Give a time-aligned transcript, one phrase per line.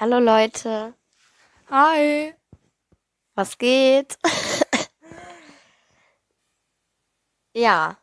[0.00, 0.94] Hallo Leute,
[1.70, 2.32] Hi.
[3.34, 4.16] was geht?
[7.54, 7.98] ja,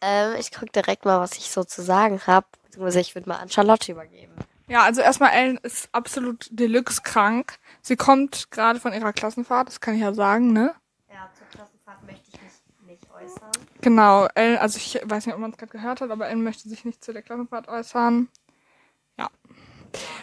[0.00, 2.48] ähm, ich guck direkt mal, was ich so zu sagen habe.
[2.64, 4.34] Beziehungsweise ich würde mal an Charlotte übergeben.
[4.66, 7.60] Ja, also erstmal Ellen ist absolut deluxe krank.
[7.82, 10.74] Sie kommt gerade von ihrer Klassenfahrt, das kann ich ja sagen, ne?
[11.08, 12.52] Ja, zur Klassenfahrt möchte ich mich
[12.84, 13.52] nicht äußern.
[13.80, 16.68] Genau, Ellen, also ich weiß nicht, ob man es gerade gehört hat, aber Ellen möchte
[16.68, 18.28] sich nicht zu der Klassenfahrt äußern.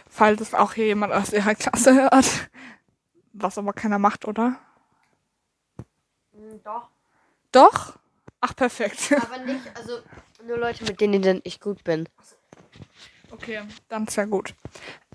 [0.10, 2.50] Falls es auch hier jemand aus ihrer Klasse hört.
[3.34, 4.60] Was aber keiner macht, oder?
[6.34, 6.90] Hm, doch.
[7.52, 7.98] Doch?
[8.42, 9.14] Ach, perfekt.
[9.14, 10.00] Aber nicht, also
[10.46, 12.08] nur Leute, mit denen ich gut bin.
[13.32, 14.54] Okay, dann ist ja gut.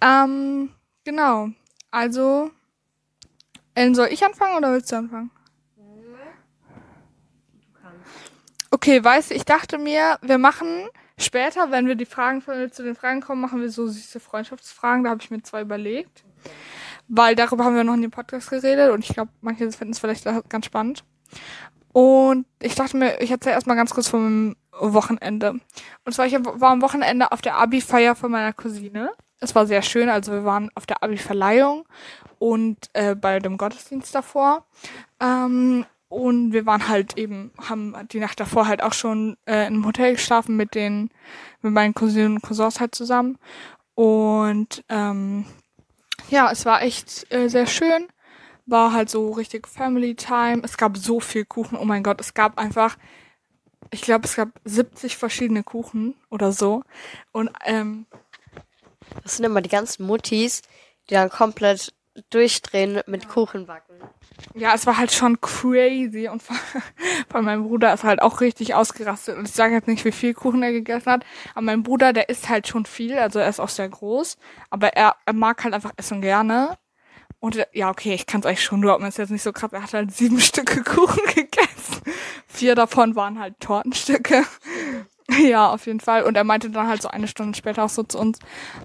[0.02, 1.48] Ähm, genau.
[1.91, 2.51] Also,
[3.75, 5.30] Ellen, soll ich anfangen oder willst du anfangen?
[5.77, 8.11] Du kannst.
[8.70, 10.89] Okay, weißt du, ich dachte mir, wir machen
[11.20, 15.05] später, wenn wir die Fragen von, zu den Fragen kommen, machen wir so süße Freundschaftsfragen.
[15.05, 16.24] Da habe ich mir zwei überlegt.
[17.09, 19.98] Weil darüber haben wir noch in dem Podcast geredet und ich glaube, manche finden es
[19.98, 21.05] vielleicht ganz spannend.
[21.92, 25.61] Und ich dachte mir, ich erzähle erstmal ganz kurz vom Wochenende.
[26.05, 29.11] Und zwar, ich war am Wochenende auf der Abi-Feier von meiner Cousine.
[29.41, 31.86] Es war sehr schön, also wir waren auf der Abi-Verleihung
[32.39, 34.67] und äh, bei dem Gottesdienst davor.
[35.19, 39.86] Ähm, und wir waren halt eben, haben die Nacht davor halt auch schon äh, im
[39.86, 41.11] Hotel geschlafen mit den,
[41.62, 43.39] mit meinen Cousinen und Cousins halt zusammen.
[43.94, 45.47] Und ähm,
[46.28, 48.08] ja, es war echt äh, sehr schön.
[48.67, 50.62] War halt so richtig Family Time.
[50.64, 51.78] Es gab so viel Kuchen.
[51.78, 52.98] Oh mein Gott, es gab einfach,
[53.92, 56.83] ich glaube, es gab 70 verschiedene Kuchen oder so.
[57.33, 58.06] Und ähm,
[59.22, 60.62] Das sind immer die ganzen Muttis,
[61.08, 61.95] die dann komplett
[62.30, 63.94] durchdrehen mit Kuchen backen.
[64.55, 66.28] ja, es war halt schon crazy.
[66.28, 66.42] Und
[67.28, 69.39] bei meinem Bruder ist halt auch richtig ausgerastet.
[69.39, 71.25] Und ich sage jetzt nicht, wie viel Kuchen er gegessen hat.
[71.52, 73.19] Aber mein Bruder, der isst halt schon viel.
[73.19, 74.39] Also er ist auch sehr groß.
[74.70, 76.77] Aber er, er mag halt einfach Essen gerne.
[77.39, 79.52] Und ja, okay, ich kann es eigentlich schon, nur ob man es jetzt nicht so
[79.52, 79.72] krass.
[79.72, 82.02] Er hat halt sieben Stücke Kuchen gegessen.
[82.47, 84.45] Vier davon waren halt Tortenstücke.
[85.42, 86.24] ja, auf jeden Fall.
[86.24, 88.39] Und er meinte dann halt so eine Stunde später auch so zu uns,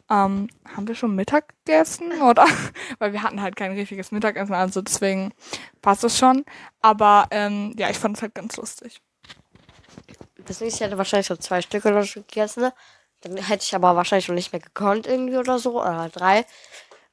[0.09, 2.11] ähm, haben wir schon Mittag gegessen?
[2.21, 2.45] Oder?
[2.99, 5.33] Weil wir hatten halt kein richtiges Mittagessen, also deswegen
[5.81, 6.45] passt es schon.
[6.81, 9.01] Aber ähm, ja, ich fand es halt ganz lustig.
[10.45, 12.63] Das nächste hätte wahrscheinlich so zwei Stück oder so gegessen.
[12.63, 12.73] ne?
[13.21, 15.81] Dann hätte ich aber wahrscheinlich schon nicht mehr gekonnt irgendwie oder so.
[15.81, 16.45] Oder halt drei.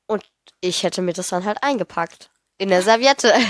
[0.06, 0.24] Und
[0.60, 2.30] ich hätte mir das dann halt eingepackt.
[2.58, 3.32] In der Serviette.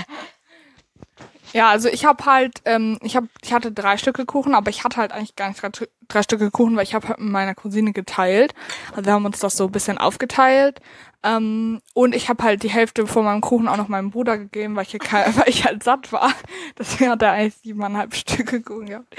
[1.54, 4.84] Ja, also ich habe halt, ähm, ich habe, ich hatte drei Stücke Kuchen, aber ich
[4.84, 5.70] hatte halt eigentlich gar nicht drei,
[6.08, 8.54] drei Stücke Kuchen, weil ich habe halt mit meiner Cousine geteilt.
[8.92, 10.80] Also wir haben uns das so ein bisschen aufgeteilt.
[11.22, 14.76] Ähm, und ich habe halt die Hälfte von meinem Kuchen auch noch meinem Bruder gegeben,
[14.76, 16.32] weil ich, kein, weil ich halt satt war.
[16.78, 19.14] Deswegen hat er eigentlich siebeneinhalb Stücke Kuchen gehabt.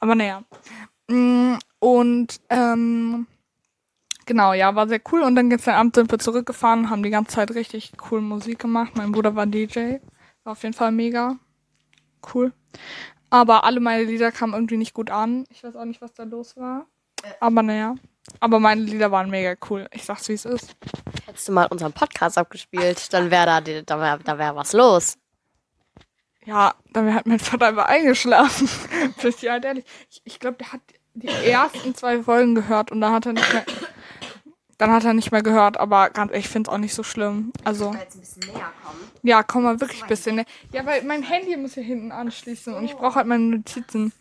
[0.00, 0.42] Aber naja.
[1.08, 3.26] Mm, Und ähm,
[4.26, 5.22] genau, ja, war sehr cool.
[5.22, 8.92] Und dann gestern Abend sind wir zurückgefahren, haben die ganze Zeit richtig cool Musik gemacht.
[8.96, 9.96] Mein Bruder war DJ.
[10.44, 11.36] War auf jeden Fall mega
[12.34, 12.52] cool.
[13.30, 15.44] Aber alle meine Lieder kamen irgendwie nicht gut an.
[15.50, 16.86] Ich weiß auch nicht, was da los war.
[17.40, 17.96] Aber naja.
[18.40, 19.88] Aber meine Lieder waren mega cool.
[19.92, 20.76] Ich sag's, wie es ist.
[21.26, 25.18] Hättest du mal unseren Podcast abgespielt, dann wäre da, da wäre da wär was los.
[26.44, 28.68] Ja, dann hat mein Vater einfach eingeschlafen.
[29.22, 29.84] Ich dir halt ehrlich.
[30.10, 30.80] Ich, ich glaube, der hat
[31.14, 33.64] die ersten zwei Folgen gehört und dann hat er nicht mehr.
[34.78, 37.02] Dann hat er nicht mehr gehört, aber ganz ehrlich, ich finde es auch nicht so
[37.02, 37.52] schlimm.
[37.64, 38.98] Also, jetzt ein bisschen näher kommen.
[39.22, 40.36] ja, komm mal wirklich ein bisschen.
[40.36, 40.44] Ne?
[40.72, 44.12] Ja, weil mein Handy muss hier hinten anschließen und ich brauche halt meine Notizen.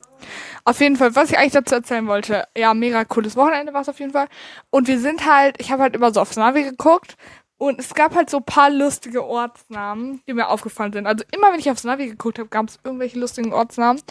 [0.63, 2.45] Auf jeden Fall, was ich eigentlich dazu erzählen wollte.
[2.57, 4.27] Ja, mega cooles Wochenende war es auf jeden Fall.
[4.69, 7.17] Und wir sind halt, ich habe halt immer so aufs Navi geguckt
[7.57, 11.07] und es gab halt so ein paar lustige Ortsnamen, die mir aufgefallen sind.
[11.07, 14.01] Also immer, wenn ich aufs Navi geguckt habe, gab es irgendwelche lustigen Ortsnamen.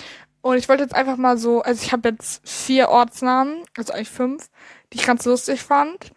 [0.43, 4.11] Und ich wollte jetzt einfach mal so, also ich habe jetzt vier Ortsnamen, also eigentlich
[4.11, 4.49] fünf,
[4.93, 6.13] die ich ganz lustig fand.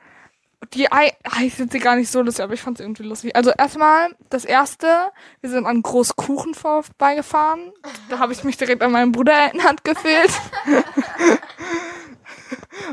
[0.74, 3.36] Die ei- eigentlich sind sie gar nicht so lustig, aber ich fand sie irgendwie lustig.
[3.36, 5.12] Also erstmal, das erste,
[5.42, 7.72] wir sind an Großkuchen vorbeigefahren.
[8.10, 10.32] Da habe ich mich direkt an meinen Bruder erinnert gefühlt.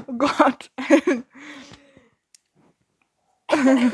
[0.07, 0.71] oh Gott.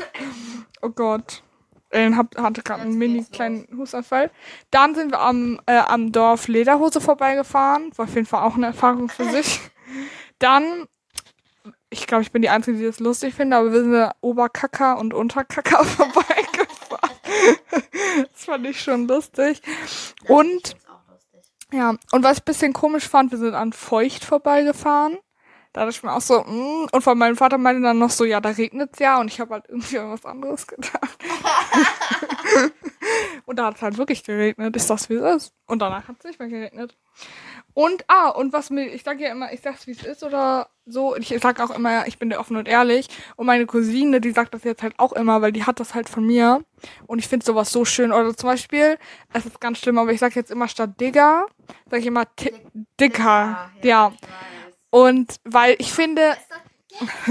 [0.81, 1.43] oh Gott.
[1.91, 4.29] Ellen hat, hatte gerade einen mini kleinen Hustanfall.
[4.69, 7.91] Dann sind wir am, äh, am Dorf Lederhose vorbeigefahren.
[7.97, 9.59] War auf jeden Fall auch eine Erfahrung für sich.
[10.37, 10.85] Dann,
[11.89, 14.97] ich glaube, ich bin die Einzige, die das lustig finde, aber wir sind an Oberkacker
[14.97, 17.15] und Unterkacker vorbeigefahren.
[18.31, 19.61] das fand ich schon lustig.
[20.27, 20.75] Und
[21.71, 25.17] ja, und was ich ein bisschen komisch fand, wir sind an Feucht vorbeigefahren.
[25.71, 28.25] Da dachte ich mir auch so, mm, und von meinem Vater meinte dann noch so,
[28.25, 31.23] ja, da regnet's ja, und ich habe halt irgendwie was anderes gedacht.
[33.45, 34.75] und da hat es halt wirklich geregnet.
[34.75, 35.53] Ich sag's, wie es ist.
[35.67, 36.97] Und danach hat es nicht mehr geregnet.
[37.81, 40.67] Und, ah, und was mir, ich sag ja immer, ich sag's wie es ist oder
[40.85, 41.15] so.
[41.15, 43.07] Ich sag auch immer, ich bin der offen und ehrlich.
[43.37, 46.09] Und meine Cousine, die sagt das jetzt halt auch immer, weil die hat das halt
[46.09, 46.61] von mir.
[47.07, 48.11] Und ich finde sowas so schön.
[48.11, 48.97] Oder zum Beispiel,
[49.31, 51.45] es ist ganz schlimm, aber ich sag jetzt immer statt Digger,
[51.89, 52.53] sag ich immer Ti-
[52.99, 53.71] Dicker.
[53.81, 54.11] Ja.
[54.89, 56.35] Und weil ich finde,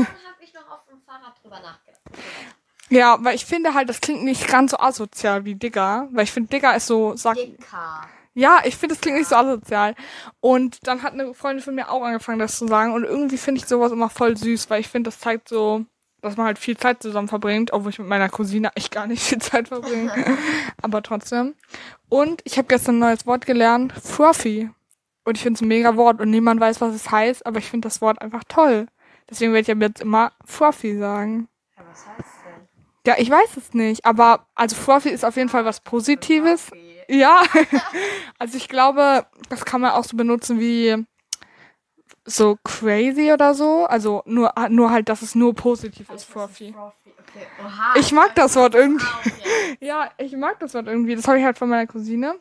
[2.89, 6.09] ja, weil ich finde halt, das klingt nicht ganz so asozial wie Digger.
[6.11, 8.09] Weil ich finde, Digger ist so, sag, Dicker.
[8.39, 9.97] Ja, ich finde, es klingt nicht so asozial.
[10.39, 12.93] Und dann hat eine Freundin von mir auch angefangen, das zu sagen.
[12.93, 15.85] Und irgendwie finde ich sowas immer voll süß, weil ich finde, das zeigt so,
[16.23, 19.25] dass man halt viel Zeit zusammen verbringt, obwohl ich mit meiner Cousine echt gar nicht
[19.25, 20.13] viel Zeit verbringe.
[20.83, 21.57] Aber trotzdem.
[22.09, 24.71] Und ich habe gestern ein neues Wort gelernt, Fluffy.
[25.25, 27.69] Und ich finde es ein mega Wort und niemand weiß, was es heißt, aber ich
[27.69, 28.87] finde das Wort einfach toll.
[29.29, 31.49] Deswegen werde ich ab jetzt immer Fluffy sagen.
[31.77, 32.69] Ja, was heißt denn?
[33.05, 36.67] Ja, ich weiß es nicht, aber also Fluffy ist auf jeden Fall was Positives.
[36.67, 36.88] Fluffy.
[37.09, 37.43] Ja,
[38.39, 41.07] also ich glaube, das kann man auch so benutzen wie
[42.25, 43.87] so crazy oder so.
[43.87, 46.29] Also nur, nur halt, dass es nur positiv ist.
[46.35, 46.75] Okay.
[47.61, 47.95] Oha.
[47.97, 49.07] Ich mag das Wort irgendwie.
[49.81, 51.15] Ja, ich mag das Wort irgendwie.
[51.15, 52.37] Das habe ich halt von meiner Cousine.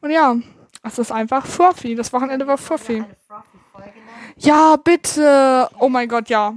[0.00, 0.36] Und ja,
[0.82, 1.94] es ist einfach Fluffy.
[1.94, 3.06] Das Wochenende war nennen?
[4.36, 5.68] Ja, bitte.
[5.78, 6.54] Oh mein Gott, ja.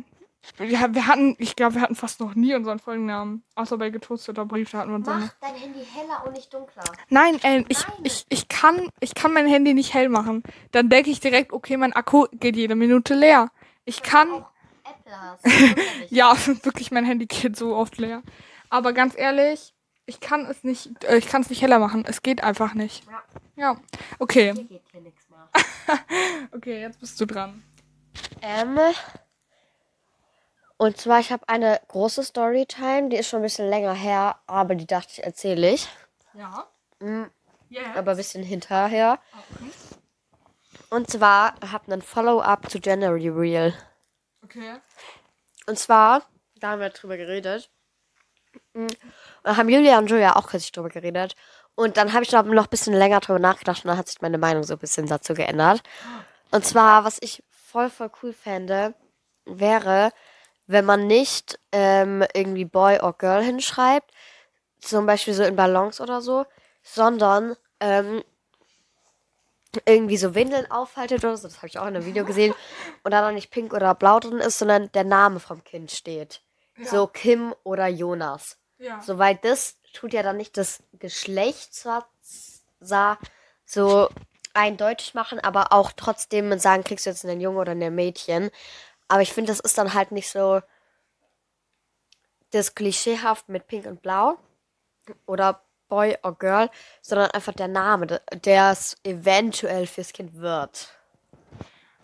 [0.57, 3.43] Wir, wir hatten, ich glaube, wir hatten fast noch nie unseren Folgennamen.
[3.55, 5.21] Außer bei getoasteter Brief, da hatten wir unseren.
[5.21, 6.83] Mach dein Handy heller und nicht dunkler.
[7.09, 7.97] Nein, Ellen, ich, Nein.
[8.03, 10.43] ich, ich, kann, ich kann mein Handy nicht hell machen.
[10.71, 13.49] Dann denke ich direkt, okay, mein Akku geht jede Minute leer.
[13.85, 14.51] Ich kann, Auch
[14.83, 15.45] Apple hast.
[16.09, 18.23] Ja, wirklich, mein Handy geht so oft leer.
[18.69, 19.73] Aber ganz ehrlich,
[20.05, 22.03] ich kann es nicht, äh, ich kann es nicht heller machen.
[22.05, 23.05] Es geht einfach nicht.
[23.05, 23.23] Ja.
[23.55, 23.77] Ja,
[24.17, 25.47] okay, Hier geht hier nichts mehr.
[26.51, 27.63] okay, jetzt bist du dran.
[28.41, 28.79] Ähm,
[30.81, 34.73] und zwar, ich habe eine große Storytime, die ist schon ein bisschen länger her, aber
[34.73, 35.87] die dachte ich, erzähle ich.
[36.33, 36.65] Ja.
[36.99, 37.25] Mm,
[37.69, 37.95] Yeah.
[37.95, 39.19] Aber ein bisschen hinterher.
[40.89, 43.73] Und zwar hatten ein Follow-up zu January Real.
[44.43, 44.77] Okay.
[45.67, 46.23] Und zwar,
[46.59, 47.69] da haben wir drüber geredet.
[48.73, 48.87] Mm,
[49.43, 51.35] Da haben Julia und Julia auch kürzlich drüber geredet.
[51.75, 54.19] Und dann habe ich noch noch ein bisschen länger drüber nachgedacht und dann hat sich
[54.21, 55.83] meine Meinung so ein bisschen dazu geändert.
[56.49, 58.95] Und zwar, was ich voll, voll cool fände,
[59.45, 60.11] wäre,
[60.71, 64.11] wenn man nicht ähm, irgendwie Boy or Girl hinschreibt,
[64.79, 66.45] zum Beispiel so in Ballons oder so,
[66.81, 68.23] sondern ähm,
[69.85, 72.53] irgendwie so Windeln aufhaltet oder so, das habe ich auch in einem Video gesehen,
[73.03, 76.41] und da dann nicht pink oder blau drin ist, sondern der Name vom Kind steht.
[76.83, 78.57] So Kim oder Jonas.
[78.79, 79.01] Ja.
[79.01, 82.07] Soweit das tut ja dann nicht das Geschlecht zwar
[83.65, 84.09] so
[84.53, 88.49] eindeutig machen, aber auch trotzdem sagen, kriegst du jetzt einen Junge oder ein Mädchen.
[89.11, 90.61] Aber ich finde, das ist dann halt nicht so
[92.51, 94.37] das klischeehaft mit Pink und Blau
[95.25, 96.69] oder Boy or Girl,
[97.01, 100.95] sondern einfach der Name, der- es eventuell fürs Kind wird.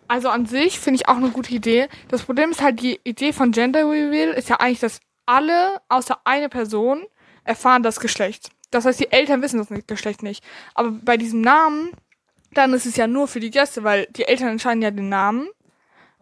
[0.10, 1.88] Also an sich finde ich auch eine gute Idee.
[2.10, 6.20] Das Problem ist halt, die Idee von Gender Reveal ist ja eigentlich, dass alle außer
[6.26, 7.06] eine Person
[7.46, 8.50] erfahren das Geschlecht.
[8.70, 10.44] Das heißt, die Eltern wissen das Geschlecht nicht.
[10.74, 11.92] Aber bei diesem Namen,
[12.52, 15.50] dann ist es ja nur für die Gäste, weil die Eltern entscheiden ja den Namen.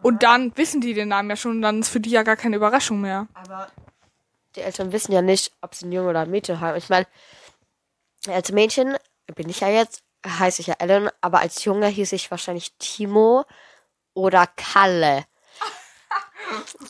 [0.02, 2.36] Und dann wissen die den Namen ja schon und dann ist für die ja gar
[2.36, 3.28] keine Überraschung mehr.
[3.34, 3.70] Aber
[4.56, 6.78] die Eltern wissen ja nicht, ob sie einen Junge oder ein Mädchen haben.
[6.78, 7.08] Ich meine,
[8.28, 8.98] als Mädchen
[9.36, 13.46] bin ich ja jetzt, heiße ich ja Ellen, aber als Junge hieß ich wahrscheinlich Timo
[14.14, 15.26] oder Kalle.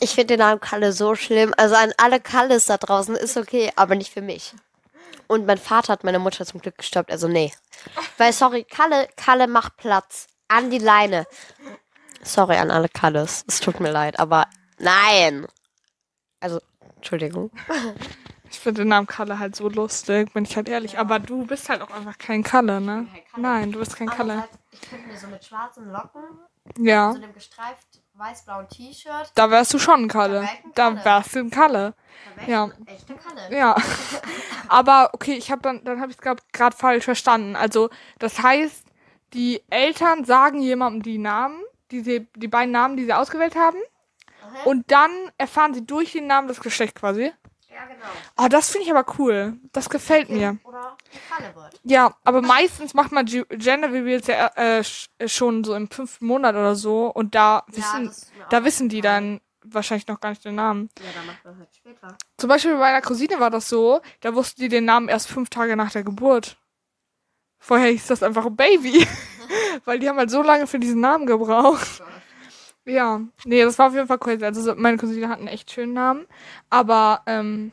[0.00, 1.54] Ich finde den Namen Kalle so schlimm.
[1.56, 4.52] Also an alle Kalles da draußen ist okay, aber nicht für mich.
[5.28, 7.52] Und mein Vater hat meine Mutter zum Glück gestoppt, also nee.
[8.18, 10.26] Weil, sorry, Kalle, Kalle macht Platz.
[10.48, 11.26] An die Leine.
[12.26, 13.44] Sorry an alle Kalles.
[13.46, 14.46] Es tut mir leid, aber
[14.78, 15.46] nein.
[16.40, 16.60] Also,
[16.96, 17.50] Entschuldigung.
[18.48, 20.98] Ich finde den Namen Kalle halt so lustig, bin ich halt ehrlich.
[21.00, 23.06] Aber du bist halt auch einfach kein Kalle, ne?
[23.12, 23.42] kein Kalle.
[23.42, 24.32] Nein, du bist kein Kalle.
[24.34, 26.22] Andererseits, ich könnte mir so mit schwarzen Locken,
[26.78, 27.10] Ja.
[27.12, 30.48] so einem gestreift weiß-blauen T-Shirt, Da wärst du schon ein Kalle.
[30.74, 31.04] Da ein Da Kalle.
[31.04, 31.94] wärst du ein Kalle.
[32.36, 32.66] da Ja.
[32.68, 33.56] ich ein echter Kalle.
[33.58, 33.74] Ja.
[34.68, 37.56] Aber okay, ich habe dann dann habe ich es gerade falsch verstanden.
[37.56, 37.90] Also,
[38.20, 38.84] das heißt,
[39.34, 43.78] die Eltern sagen jemandem die Namen, die sie, die beiden Namen, die sie ausgewählt haben,
[43.78, 44.56] Mhm.
[44.66, 47.32] und dann erfahren sie durch den Namen das Geschlecht quasi.
[47.68, 48.06] Ja, genau.
[48.38, 49.58] Oh, das finde ich aber cool.
[49.72, 50.56] Das gefällt mir.
[50.64, 50.96] Oder
[51.54, 51.80] wird.
[51.82, 54.82] Ja, aber meistens macht man Ge- Gender Reveals ja äh,
[55.18, 59.00] äh, schon so im fünften Monat oder so und da wissen, mir da wissen die
[59.02, 60.88] dann wahrscheinlich noch gar nicht den Namen.
[61.00, 62.16] Ja, da macht man halt später.
[62.38, 65.50] Zum Beispiel bei meiner Cousine war das so, da wussten die den Namen erst fünf
[65.50, 66.56] Tage nach der Geburt.
[67.58, 69.06] Vorher hieß das einfach Baby.
[69.84, 72.02] Weil die haben halt so lange für diesen Namen gebraucht.
[72.84, 74.44] Ja, nee, das war auf jeden Fall crazy.
[74.44, 76.26] Also so- meine Cousine hat einen echt schönen Namen.
[76.70, 77.72] Aber, ähm,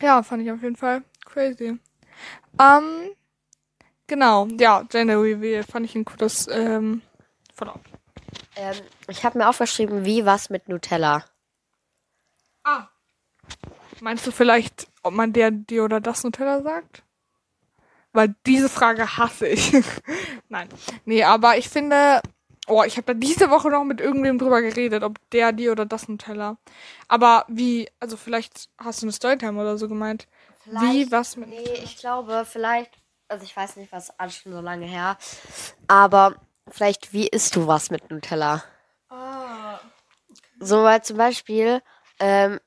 [0.00, 1.78] ja, fand ich auf jeden Fall crazy.
[2.60, 3.10] Ähm,
[4.06, 7.02] genau, ja, Gender Reveal fand ich ein cooles, ähm,
[7.54, 7.80] Voll auf.
[8.56, 8.74] Ähm,
[9.08, 11.24] ich habe mir aufgeschrieben, wie was mit Nutella.
[12.64, 12.88] Ah.
[14.00, 17.02] Meinst du vielleicht, ob man der, die oder das Nutella sagt?
[18.12, 19.72] Weil diese Frage hasse ich.
[20.48, 20.68] Nein.
[21.04, 22.20] Nee, aber ich finde,
[22.66, 25.86] oh, ich habe da diese Woche noch mit irgendwem drüber geredet, ob der, die oder
[25.86, 26.56] das Nutella.
[27.08, 30.28] Aber wie, also vielleicht hast du eine Storytime oder so gemeint.
[30.64, 32.92] Wie, was mit Nee, ich glaube, vielleicht,
[33.28, 35.18] also ich weiß nicht, was alles schon so lange her,
[35.88, 36.36] aber
[36.68, 38.62] vielleicht, wie isst du was mit Nutella?
[39.08, 39.80] Ah.
[40.60, 41.82] So, weil zum Beispiel,
[42.20, 42.60] ähm,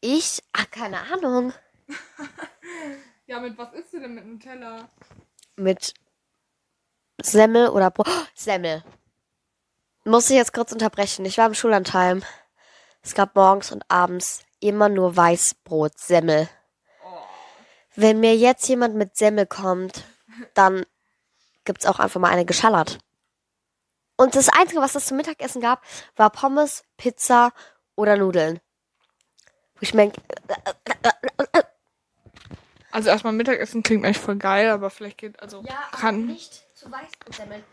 [0.00, 1.52] ich, ach, keine Ahnung,
[3.26, 4.88] Ja, mit was isst du denn mit Nutella?
[5.56, 5.94] mit
[7.22, 8.08] Semmel oder Brot.
[8.08, 8.82] Oh, Semmel.
[10.04, 11.24] Muss ich jetzt kurz unterbrechen.
[11.24, 12.22] Ich war im Schullandheim.
[13.02, 16.48] Es gab morgens und abends immer nur Weißbrot, Semmel.
[17.94, 20.04] Wenn mir jetzt jemand mit Semmel kommt,
[20.54, 20.84] dann
[21.64, 22.98] gibt's auch einfach mal eine geschallert.
[24.16, 25.82] Und das Einzige, was es zum Mittagessen gab,
[26.16, 27.52] war Pommes, Pizza
[27.94, 28.60] oder Nudeln.
[29.74, 30.12] Wo ich mir
[32.94, 36.26] Also erstmal Mittagessen klingt echt voll geil, aber vielleicht geht, also kann.
[36.26, 37.64] nicht zu Weißbrotsemmeln.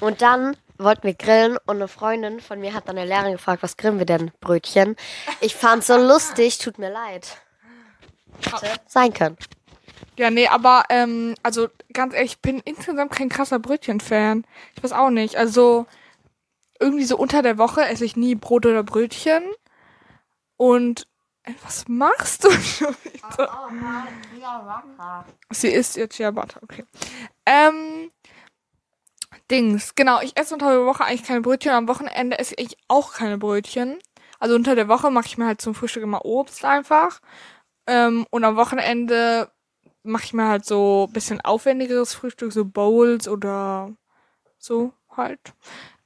[0.00, 3.62] Und dann wollten wir grillen und eine Freundin von mir hat dann eine Lehrerin gefragt,
[3.62, 4.32] was grillen wir denn?
[4.40, 4.96] Brötchen.
[5.40, 7.38] Ich fand's so lustig, tut mir leid.
[8.44, 9.36] Hätte sein können.
[10.18, 14.44] Ja, nee, aber ähm, also ganz ehrlich, ich bin insgesamt kein krasser Brötchen-Fan.
[14.74, 15.36] Ich weiß auch nicht.
[15.36, 15.86] Also
[16.80, 19.44] irgendwie so unter der Woche esse ich nie Brot oder Brötchen.
[20.56, 21.06] Und
[21.62, 23.48] was machst du schon wieder?
[25.50, 26.84] Sie isst ihr Ciabatta, okay.
[27.46, 28.10] Ähm,
[29.50, 33.14] Dings, genau, ich esse unter der Woche eigentlich keine Brötchen, am Wochenende esse ich auch
[33.14, 33.98] keine Brötchen.
[34.38, 37.20] Also unter der Woche mache ich mir halt zum Frühstück immer Obst einfach.
[37.86, 39.50] Ähm, und am Wochenende
[40.02, 43.92] mache ich mir halt so bisschen aufwendigeres Frühstück, so Bowls oder
[44.58, 45.40] so halt.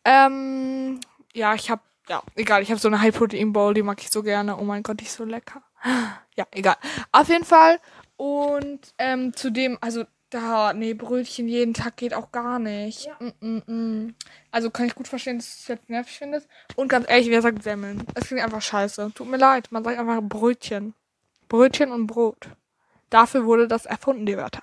[0.04, 1.00] Ähm,
[1.34, 4.10] ja, ich habe ja, egal, ich habe so eine High Protein Bowl, die mag ich
[4.10, 4.56] so gerne.
[4.56, 5.62] Oh mein Gott, die ist so lecker.
[6.38, 6.76] Ja, egal.
[7.12, 7.80] Auf jeden Fall
[8.16, 13.08] und ähm, zudem, also da, nee, Brötchen jeden Tag geht auch gar nicht.
[13.20, 14.14] Mm, mm, mm.
[14.50, 16.48] Also kann ich gut verstehen, dass du es jetzt nervig findest.
[16.75, 18.04] Und ganz ehrlich, wer sagt Semmeln?
[18.14, 19.12] Es klingt einfach scheiße.
[19.14, 20.94] Tut mir leid, man sagt einfach Brötchen.
[21.48, 22.48] Brötchen und Brot.
[23.08, 24.62] Dafür wurde das erfunden, die Wörter.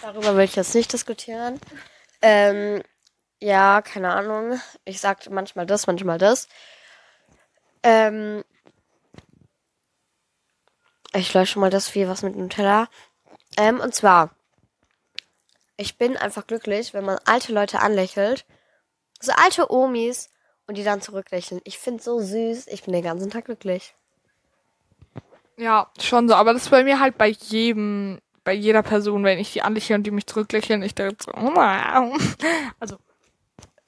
[0.00, 1.60] Darüber will ich jetzt nicht diskutieren.
[2.22, 2.82] Ähm,
[3.42, 4.60] ja, keine Ahnung.
[4.84, 6.46] Ich sag manchmal das, manchmal das.
[7.82, 8.44] Ähm,
[11.12, 12.88] ich lösche mal das wie was mit Nutella.
[13.56, 14.30] Ähm, und zwar,
[15.76, 18.46] ich bin einfach glücklich, wenn man alte Leute anlächelt.
[19.20, 20.30] So alte Omis
[20.68, 21.60] und die dann zurücklächeln.
[21.64, 22.68] Ich find's so süß.
[22.68, 23.96] Ich bin den ganzen Tag glücklich.
[25.56, 26.36] Ja, schon so.
[26.36, 29.96] Aber das ist bei mir halt bei jedem, bei jeder Person, wenn ich die anlächle
[29.96, 32.16] und die mich zurücklächeln, ich denke so, wow.
[32.78, 32.98] also,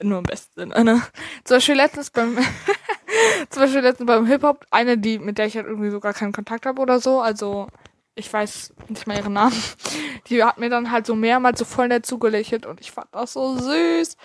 [0.01, 1.01] nur im besten Sinne, ne?
[1.43, 2.37] Zum Beispiel letztens beim,
[3.49, 6.33] zum Beispiel letztens beim Hip-Hop, eine, die, mit der ich halt irgendwie so gar keinen
[6.33, 7.67] Kontakt habe oder so, also,
[8.15, 9.55] ich weiß nicht mal ihren Namen,
[10.27, 13.33] die hat mir dann halt so mehrmals so voll nett zugelächelt und ich fand das
[13.33, 14.17] so süß.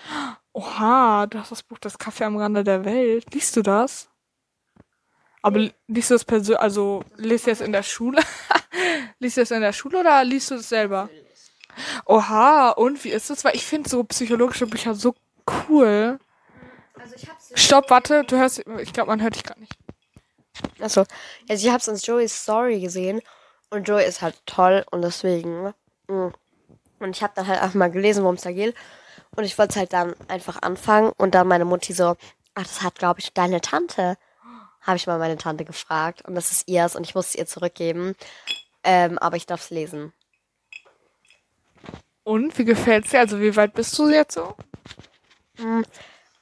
[0.53, 3.33] Oha, du hast das Buch Das Kaffee am Rande der Welt.
[3.33, 4.09] Liest du das?
[5.41, 8.21] Aber liest du das persönlich, also liest du das in der Schule?
[9.19, 11.09] liest du das in der Schule oder liest du das selber?
[12.05, 13.43] Oha, und wie ist das?
[13.43, 15.15] Weil ich finde so psychologische Bücher so
[15.69, 16.19] cool.
[16.99, 19.77] Also ich hab's Stopp, warte, du hörst, ich glaube, man hört dich gerade nicht.
[20.79, 21.05] Achso.
[21.49, 23.21] Also ich hab's in Joeys Story gesehen
[23.69, 25.73] und Joey ist halt toll und deswegen.
[26.07, 26.33] mh.
[26.99, 28.75] Und ich habe dann halt einfach mal gelesen, worum es da geht.
[29.35, 32.15] Und ich wollte halt dann einfach anfangen und dann meine Mutti so,
[32.53, 34.17] ach, das hat, glaube ich, deine Tante.
[34.81, 37.47] Habe ich mal meine Tante gefragt und das ist ihrs und ich muss es ihr
[37.47, 38.15] zurückgeben.
[38.83, 40.13] Ähm, aber ich darf es lesen.
[42.23, 43.19] Und, wie gefällt's dir?
[43.19, 44.55] Also, wie weit bist du jetzt so?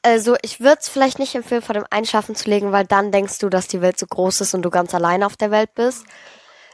[0.01, 3.39] Also ich würde es vielleicht nicht empfehlen, vor dem Einschlafen zu legen, weil dann denkst
[3.39, 6.05] du, dass die Welt so groß ist und du ganz alleine auf der Welt bist.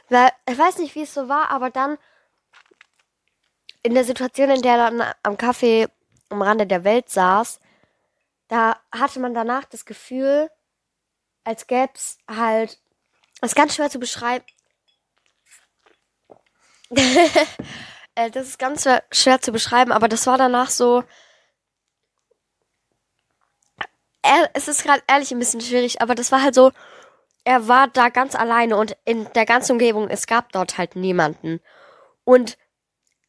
[0.08, 1.98] Weil, ich weiß nicht, wie es so war, aber dann
[3.82, 5.88] in der Situation, in der er dann am Kaffee
[6.28, 7.60] am Rande der Welt saß,
[8.48, 10.50] da hatte man danach das Gefühl,
[11.44, 12.80] als gäb's halt,
[13.40, 14.44] das ist ganz schwer zu beschreiben.
[18.18, 21.04] Äh, das ist ganz schwer zu beschreiben, aber das war danach so,
[24.26, 26.72] er, es ist gerade ehrlich ein bisschen schwierig, aber das war halt so,
[27.44, 31.60] er war da ganz alleine und in der ganzen Umgebung, es gab dort halt niemanden.
[32.24, 32.58] Und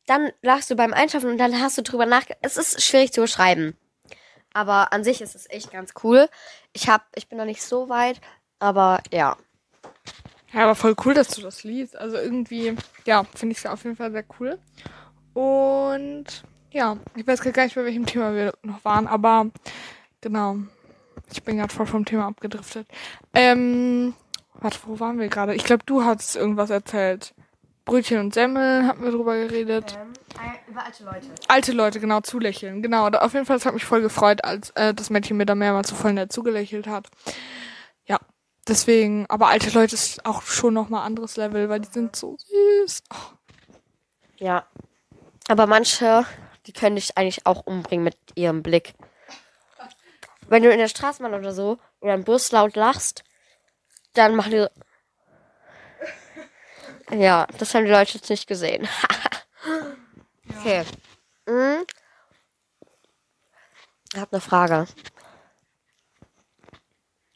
[0.07, 2.39] dann lagst du beim Einschlafen und dann hast du drüber nachgedacht.
[2.41, 3.77] Es ist schwierig zu beschreiben.
[4.53, 6.29] Aber an sich ist es echt ganz cool.
[6.73, 8.19] Ich hab, ich bin noch nicht so weit,
[8.59, 9.37] aber ja.
[10.53, 11.95] Ja, aber voll cool, dass du das liest.
[11.95, 12.75] Also irgendwie,
[13.05, 14.57] ja, finde ich es auf jeden Fall sehr cool.
[15.33, 19.51] Und Ja, ich weiß gar nicht, bei welchem Thema wir noch waren, aber
[20.21, 20.57] genau.
[21.31, 22.87] Ich bin gerade voll vom Thema abgedriftet.
[23.33, 24.13] Ähm,
[24.53, 25.55] warte, wo waren wir gerade?
[25.55, 27.33] Ich glaube, du hast irgendwas erzählt.
[27.85, 29.97] Brötchen und Semmel hatten wir drüber geredet.
[29.97, 30.13] Ähm,
[30.67, 31.27] über alte Leute.
[31.47, 32.81] Alte Leute, genau, zulächeln.
[32.81, 35.45] Genau, da, auf jeden Fall, es hat mich voll gefreut, als äh, das Mädchen mir
[35.45, 37.07] da mehrmals so voll nett zugelächelt hat.
[38.05, 38.19] Ja,
[38.67, 43.03] deswegen, aber alte Leute ist auch schon nochmal anderes Level, weil die sind so süß.
[43.13, 43.37] Oh.
[44.37, 44.65] Ja.
[45.47, 46.25] Aber manche,
[46.65, 48.95] die können dich eigentlich auch umbringen mit ihrem Blick.
[50.49, 53.23] Wenn du in der Straßenbahn oder so oder im Bus laut lachst,
[54.13, 54.67] dann machen die.
[57.15, 58.87] Ja, das haben die Leute jetzt nicht gesehen.
[60.57, 60.85] okay.
[61.47, 61.85] Hm.
[64.13, 64.87] Ich habe eine Frage.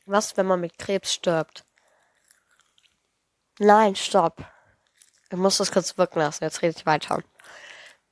[0.06, 1.64] Was, wenn man mit Krebs stirbt?
[3.60, 4.44] Nein, stopp.
[5.30, 6.44] Ich muss das kurz wirken lassen.
[6.44, 7.24] Jetzt rede ich weiter.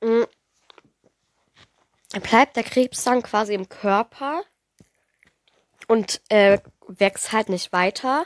[0.02, 0.26] Hm.
[2.22, 4.42] Bleibt der Krebs dann quasi im Körper
[5.90, 8.24] und äh, wächst halt nicht weiter?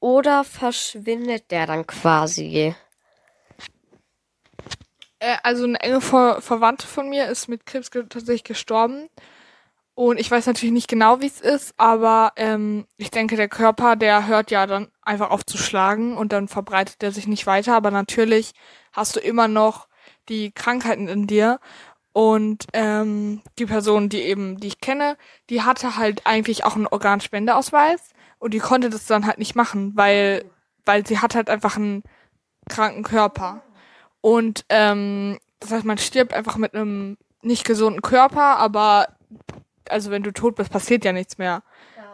[0.00, 2.74] Oder verschwindet der dann quasi?
[5.18, 9.10] Äh, also eine enge Ver Verwandte von mir ist mit Krebs tatsächlich gestorben.
[9.94, 13.96] Und ich weiß natürlich nicht genau, wie es ist, aber ähm, ich denke, der Körper,
[13.96, 17.74] der hört ja dann einfach auf zu schlagen und dann verbreitet er sich nicht weiter.
[17.74, 18.52] Aber natürlich
[18.92, 19.88] hast du immer noch
[20.30, 21.60] die Krankheiten in dir.
[22.18, 25.16] Und ähm, die Person, die eben, die ich kenne,
[25.50, 28.10] die hatte halt eigentlich auch einen Organspendeausweis
[28.40, 30.44] und die konnte das dann halt nicht machen, weil,
[30.84, 32.02] weil sie hat halt einfach einen
[32.68, 33.62] kranken Körper.
[34.20, 39.06] Und ähm, das heißt, man stirbt einfach mit einem nicht gesunden Körper, aber
[39.88, 41.62] also wenn du tot bist, passiert ja nichts mehr.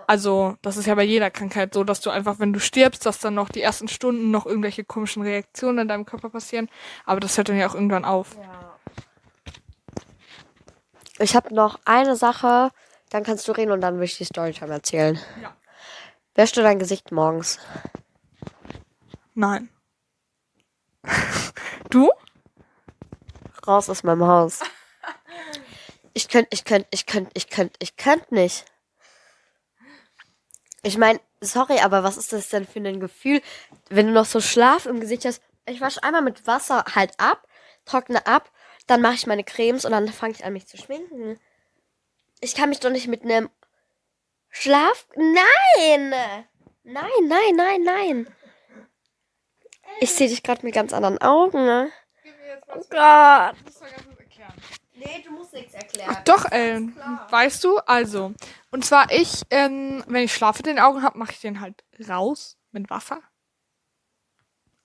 [0.07, 3.21] Also, das ist ja bei jeder Krankheit so, dass du einfach, wenn du stirbst, dass
[3.21, 6.69] dann noch die ersten Stunden noch irgendwelche komischen Reaktionen in deinem Körper passieren.
[7.07, 8.37] Aber das hört dann ja auch irgendwann auf.
[8.37, 8.64] Ja.
[11.19, 12.71] Ich habe noch eine Sache,
[13.11, 15.19] dann kannst du reden und dann will ich die Storytime erzählen.
[15.41, 15.57] Ja.
[16.35, 17.61] Wäschst du dein Gesicht morgens?
[19.35, 19.69] Nein.
[21.91, 22.11] du?
[23.67, 24.61] Raus aus meinem Haus.
[26.13, 28.65] Ich könnte, ich könnte, ich könnte, ich könnte, ich könnte nicht.
[30.83, 33.41] Ich meine, sorry, aber was ist das denn für ein Gefühl,
[33.89, 35.41] wenn du noch so Schlaf im Gesicht hast?
[35.67, 37.47] Ich wasche einmal mit Wasser halt ab,
[37.85, 38.51] trockne ab,
[38.87, 41.39] dann mache ich meine Cremes und dann fange ich an, mich zu schminken.
[42.41, 43.51] Ich kann mich doch nicht mit einem
[44.51, 45.07] Schlaf.
[45.17, 46.15] Nein!
[46.85, 48.35] Nein, nein, nein, nein.
[50.01, 51.65] Ich sehe dich gerade mit ganz anderen Augen.
[51.65, 51.91] Ne?
[52.69, 53.57] Oh Gott.
[54.97, 56.17] Nee, du musst nichts erklären.
[56.25, 56.97] Doch, Ellen.
[57.31, 58.33] Weißt du, also.
[58.71, 61.85] Und zwar ich, ähm, wenn ich Schlaf in den Augen habe, mache ich den halt
[62.09, 63.21] raus mit Wasser.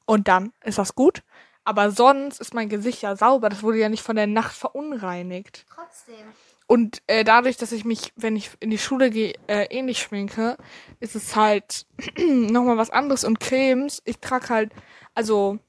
[0.06, 1.24] Und dann ist das gut.
[1.70, 3.48] Aber sonst ist mein Gesicht ja sauber.
[3.48, 5.68] Das wurde ja nicht von der Nacht verunreinigt.
[5.72, 6.26] Trotzdem.
[6.66, 10.58] Und äh, dadurch, dass ich mich, wenn ich in die Schule gehe, äh, ähnlich schminke,
[11.00, 11.86] ist es halt
[12.18, 13.24] nochmal was anderes.
[13.24, 14.72] Und Cremes, ich trage halt,
[15.14, 15.60] also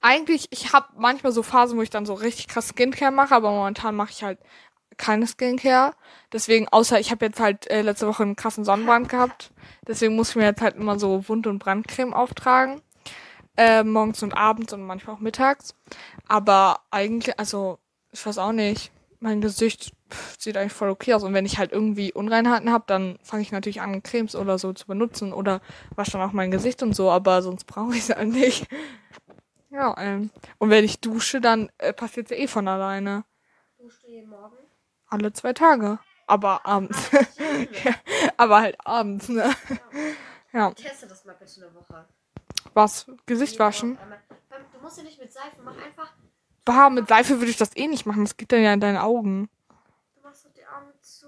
[0.00, 3.50] eigentlich, ich habe manchmal so Phasen, wo ich dann so richtig krass Skincare mache, aber
[3.50, 4.38] momentan mache ich halt
[4.98, 5.94] keine Skincare.
[6.32, 9.50] Deswegen, außer ich habe jetzt halt äh, letzte Woche einen krassen Sonnenbrand gehabt.
[9.84, 12.82] Deswegen muss ich mir jetzt halt immer so Wund- und Brandcreme auftragen.
[13.58, 15.74] Äh, morgens und abends und manchmal auch mittags.
[16.28, 17.80] Aber eigentlich, also,
[18.12, 18.92] ich weiß auch nicht.
[19.18, 19.92] Mein Gesicht
[20.38, 21.24] sieht eigentlich voll okay aus.
[21.24, 24.72] Und wenn ich halt irgendwie Unreinheiten habe, dann fange ich natürlich an, Cremes oder so
[24.72, 25.32] zu benutzen.
[25.32, 25.60] Oder
[25.96, 28.68] wasche dann auch mein Gesicht und so, aber sonst brauche ich es halt nicht.
[29.70, 30.30] Ja, ähm.
[30.58, 33.24] Und wenn ich dusche, dann äh, passiert ja eh von alleine.
[33.76, 34.56] Duschst du jeden Morgen?
[35.08, 35.98] Alle zwei Tage.
[36.28, 37.10] Aber abends.
[37.84, 37.94] ja,
[38.36, 39.52] aber halt abends, ne?
[40.52, 40.70] Ja.
[40.74, 42.06] Teste das mal bitte eine Woche.
[42.78, 43.10] Was?
[43.26, 43.98] Gesicht waschen?
[43.98, 44.20] Einmal.
[44.72, 46.12] Du musst ja nicht mit Seife, mach einfach.
[46.64, 48.24] Bah, mit Seife würde ich das eh nicht machen.
[48.24, 49.50] Das geht dann ja in deine Augen.
[50.14, 51.26] Du machst doch die Augen zu.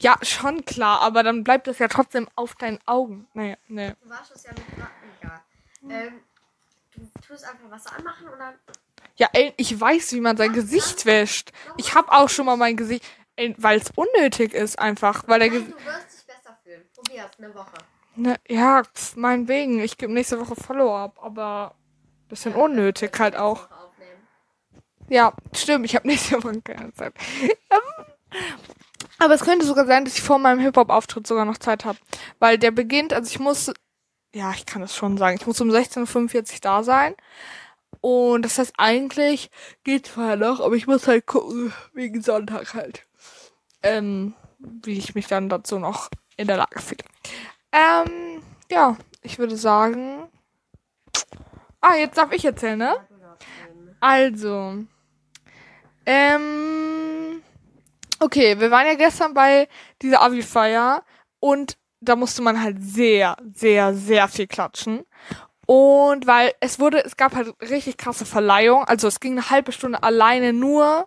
[0.00, 3.28] Ja, schon klar, aber dann bleibt das ja trotzdem auf deinen Augen.
[3.32, 3.96] Naja, ne.
[4.02, 4.64] Du waschst es ja mit
[5.20, 5.40] Egal.
[5.88, 6.20] Ähm,
[6.96, 8.54] du tust einfach Wasser anmachen und dann.
[9.18, 11.52] Ja, ey, ich weiß, wie man sein Gesicht wäscht.
[11.76, 13.04] Ich habe auch schon mal mein Gesicht,
[13.58, 15.78] weil es unnötig ist einfach, weil der Gesicht.
[15.78, 16.82] du wirst dich besser fühlen.
[16.92, 17.76] Probier's eine Woche.
[18.16, 19.80] Ne, ja, pf, meinetwegen.
[19.80, 21.74] Ich gebe nächste Woche Follow-up, aber
[22.28, 23.68] bisschen unnötig halt auch.
[25.08, 27.12] Ja, stimmt, ich habe nächste Woche keine Zeit.
[29.18, 31.98] Aber es könnte sogar sein, dass ich vor meinem Hip-Hop-Auftritt sogar noch Zeit habe.
[32.38, 33.72] Weil der beginnt, also ich muss,
[34.32, 37.14] ja, ich kann es schon sagen, ich muss um 16.45 Uhr da sein.
[38.00, 39.50] Und das heißt, eigentlich
[39.84, 43.04] geht's vorher noch, aber ich muss halt gucken, wegen Sonntag halt.
[43.82, 47.04] Ähm, wie ich mich dann dazu noch in der Lage fühle.
[47.72, 50.28] Ähm, ja, ich würde sagen.
[51.80, 52.96] Ah, jetzt darf ich erzählen, ne?
[54.00, 54.84] Also,
[56.06, 57.42] Ähm,
[58.18, 59.68] okay, wir waren ja gestern bei
[60.02, 61.04] dieser Abi-Feier
[61.38, 65.04] und da musste man halt sehr, sehr, sehr viel klatschen.
[65.66, 68.84] Und weil es wurde, es gab halt richtig krasse Verleihung.
[68.84, 71.06] Also es ging eine halbe Stunde alleine nur,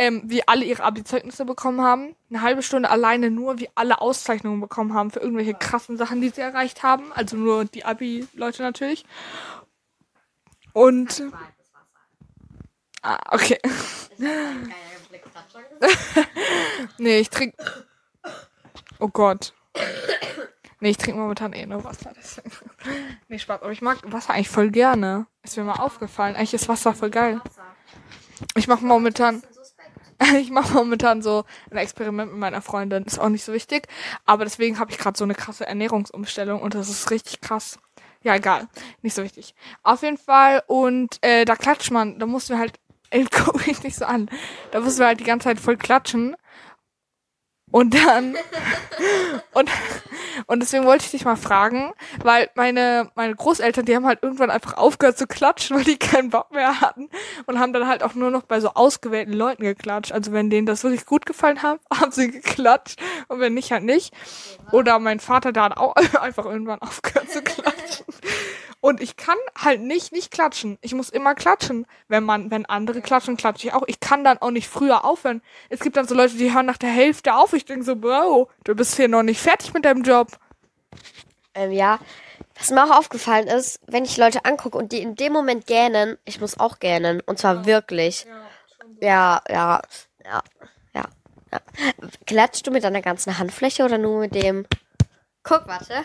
[0.00, 2.16] ähm, wie alle ihre Abi-Zeugnisse bekommen haben.
[2.30, 6.30] Eine halbe Stunde alleine nur, wie alle Auszeichnungen bekommen haben für irgendwelche krassen Sachen, die
[6.30, 7.12] sie erreicht haben.
[7.12, 9.04] Also nur die Abi-Leute natürlich.
[10.72, 11.22] Und.
[13.02, 13.58] Ah, okay.
[16.98, 17.62] nee, ich trinke.
[19.00, 19.52] Oh Gott.
[20.80, 22.14] Nee, ich trinke momentan eh nur Wasser.
[22.16, 22.50] Deswegen.
[23.28, 23.60] Nee, Spaß.
[23.60, 25.26] Aber ich mag Wasser eigentlich voll gerne.
[25.42, 26.36] Ist mir mal aufgefallen.
[26.36, 27.42] Eigentlich ist Wasser voll geil.
[28.56, 29.42] Ich mache momentan.
[30.40, 33.04] Ich mache momentan so ein Experiment mit meiner Freundin.
[33.04, 33.88] Ist auch nicht so wichtig.
[34.26, 37.78] Aber deswegen habe ich gerade so eine krasse Ernährungsumstellung und das ist richtig krass.
[38.22, 38.68] Ja, egal.
[39.02, 39.54] Nicht so wichtig.
[39.82, 40.62] Auf jeden Fall.
[40.66, 42.18] Und äh, da klatscht man.
[42.18, 42.78] Da mussten wir halt.
[43.12, 44.30] Ey, guck mich nicht so an.
[44.70, 46.36] Da mussten wir halt die ganze Zeit voll klatschen.
[47.72, 48.36] Und dann
[49.52, 49.70] und
[50.46, 54.50] und deswegen wollte ich dich mal fragen, weil meine meine Großeltern, die haben halt irgendwann
[54.50, 57.08] einfach aufgehört zu klatschen, weil die keinen Bock mehr hatten
[57.46, 60.12] und haben dann halt auch nur noch bei so ausgewählten Leuten geklatscht.
[60.12, 63.84] Also wenn denen das wirklich gut gefallen hat, haben sie geklatscht und wenn nicht halt
[63.84, 64.14] nicht.
[64.72, 68.06] Oder mein Vater da hat auch einfach irgendwann aufgehört zu klatschen.
[68.80, 70.78] Und ich kann halt nicht nicht klatschen.
[70.80, 71.86] Ich muss immer klatschen.
[72.08, 73.82] Wenn man, wenn andere klatschen, klatsche ich auch.
[73.86, 75.42] Ich kann dann auch nicht früher aufhören.
[75.68, 77.52] Es gibt dann so Leute, die hören nach der Hälfte auf.
[77.52, 80.28] Ich denke so, Bro, du bist hier noch nicht fertig mit deinem Job.
[81.54, 81.98] Ähm, ja.
[82.58, 86.16] Was mir auch aufgefallen ist, wenn ich Leute angucke und die in dem Moment gähnen,
[86.24, 87.20] ich muss auch gähnen.
[87.20, 88.26] Und zwar wirklich.
[89.00, 89.82] Ja, ja,
[90.24, 90.42] ja,
[90.94, 91.04] ja,
[91.52, 91.60] ja.
[92.26, 94.66] Klatschst du mit deiner ganzen Handfläche oder nur mit dem.
[95.42, 96.04] Guck, warte.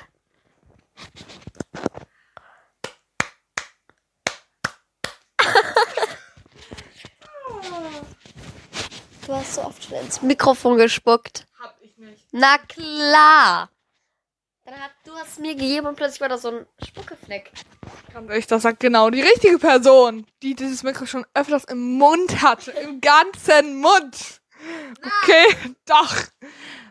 [9.25, 11.47] Du hast so oft schon ins Mikrofon gespuckt.
[11.59, 12.23] Hab ich nicht.
[12.31, 13.69] Na klar.
[14.65, 17.51] Dann hat, du hast es mir gegeben und plötzlich war da so ein Spuckefleck.
[18.13, 22.41] Ganz ehrlich, das sagt genau die richtige Person, die dieses Mikro schon öfters im Mund
[22.41, 22.71] hatte.
[22.71, 24.41] Im ganzen Mund.
[25.23, 26.15] Okay, doch.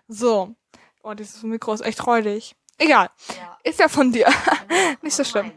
[0.08, 0.54] So.
[1.02, 2.56] Oh, dieses Mikro ist echt räudig.
[2.78, 3.10] Egal.
[3.36, 3.58] Ja.
[3.62, 4.28] Ist ja von dir.
[5.02, 5.52] Nicht so schlimm.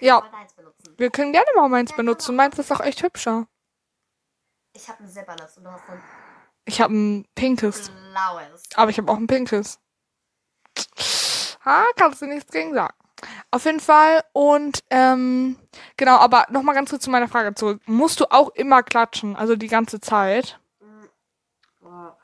[0.00, 0.22] Ja.
[0.96, 2.36] Wir können gerne mal meins benutzen.
[2.36, 3.46] Meins ist auch echt hübscher.
[4.74, 6.02] Ich habe ein silbernes und du hast ein
[6.64, 7.90] Ich habe ein pinkes.
[7.90, 8.62] blaues.
[8.74, 9.78] Aber ich habe auch ein pinkes.
[11.64, 12.94] Ha, kannst du nichts gegen sagen.
[13.50, 14.22] Auf jeden Fall.
[14.32, 15.56] Und ähm,
[15.96, 17.80] genau, aber nochmal ganz kurz zu meiner Frage zurück.
[17.86, 20.58] Musst du auch immer klatschen, also die ganze Zeit?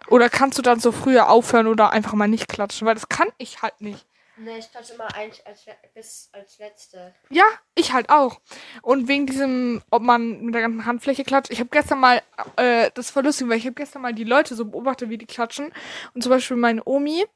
[0.09, 2.87] Oder kannst du dann so früher aufhören oder einfach mal nicht klatschen?
[2.87, 4.07] Weil das kann ich halt nicht.
[4.41, 7.15] Ne, ich klatsche immer ein, als, bis als letzte.
[7.29, 8.41] Ja, ich halt auch.
[8.81, 11.53] Und wegen diesem, ob man mit der ganzen Handfläche klatscht.
[11.53, 12.23] Ich habe gestern mal,
[12.57, 15.27] äh, das voll lustig, weil ich habe gestern mal die Leute so beobachtet, wie die
[15.27, 15.75] klatschen.
[16.15, 17.27] Und zum Beispiel meine Omi,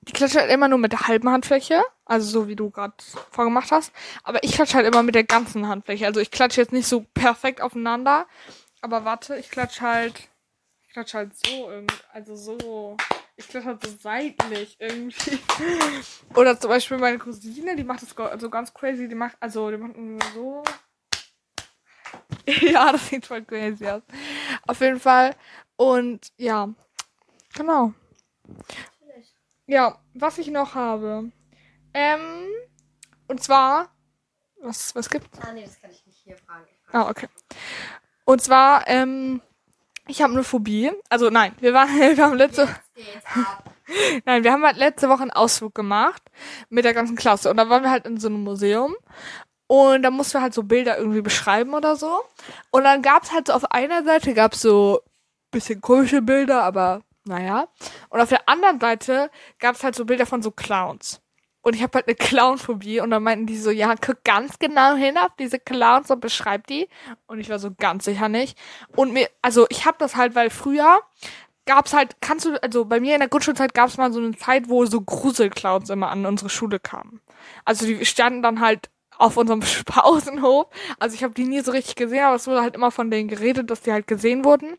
[0.00, 1.82] die klatscht halt immer nur mit der halben Handfläche.
[2.06, 2.94] Also so wie du gerade
[3.30, 3.92] vorgemacht hast.
[4.22, 6.06] Aber ich klatsche halt immer mit der ganzen Handfläche.
[6.06, 8.26] Also ich klatsche jetzt nicht so perfekt aufeinander.
[8.80, 10.28] Aber warte, ich klatsche halt,
[10.84, 12.96] ich klatsche halt so irgendwie, also so.
[13.40, 15.38] Ich klatsche halt so seitlich irgendwie.
[16.34, 19.08] Oder zum Beispiel meine Cousine, die macht das so ganz crazy.
[19.08, 20.62] Die macht, also die macht nur so.
[22.66, 24.02] ja, das sieht voll crazy aus.
[24.66, 25.34] Auf jeden Fall.
[25.76, 26.68] Und ja,
[27.54, 27.94] genau.
[29.66, 31.32] Ja, was ich noch habe.
[31.94, 32.46] Ähm,
[33.26, 33.90] und zwar.
[34.60, 35.38] Was, was gibt's?
[35.40, 36.66] Ah, nee, das kann ich nicht hier fragen.
[36.92, 37.28] Ah, okay.
[38.26, 39.40] Und zwar, ähm,
[40.10, 40.90] ich habe eine Phobie.
[41.08, 42.68] Also nein, wir waren, wir haben letzte,
[44.24, 46.22] nein, wir haben halt letzte Woche einen Ausflug gemacht
[46.68, 48.94] mit der ganzen Klasse und da waren wir halt in so einem Museum
[49.66, 52.22] und da mussten wir halt so Bilder irgendwie beschreiben oder so.
[52.70, 55.00] Und dann gab's halt so auf einer Seite gab's so
[55.52, 57.68] bisschen komische Bilder, aber naja.
[58.08, 61.20] Und auf der anderen Seite gab's halt so Bilder von so Clowns.
[61.62, 64.94] Und ich habe halt eine Clownphobie und dann meinten die so, ja, guck ganz genau
[64.94, 66.88] hin auf diese Clowns und beschreib die.
[67.26, 68.56] Und ich war so ganz sicher nicht.
[68.96, 71.00] Und mir, also ich habe das halt, weil früher
[71.66, 74.68] gab's halt, kannst du, also bei mir in der Grundschulzeit gab's mal so eine Zeit,
[74.68, 77.20] wo so Gruselclowns immer an unsere Schule kamen.
[77.64, 80.66] Also die standen dann halt auf unserem Pausenhof.
[80.98, 83.28] Also ich habe die nie so richtig gesehen, aber es wurde halt immer von denen
[83.28, 84.78] geredet, dass die halt gesehen wurden.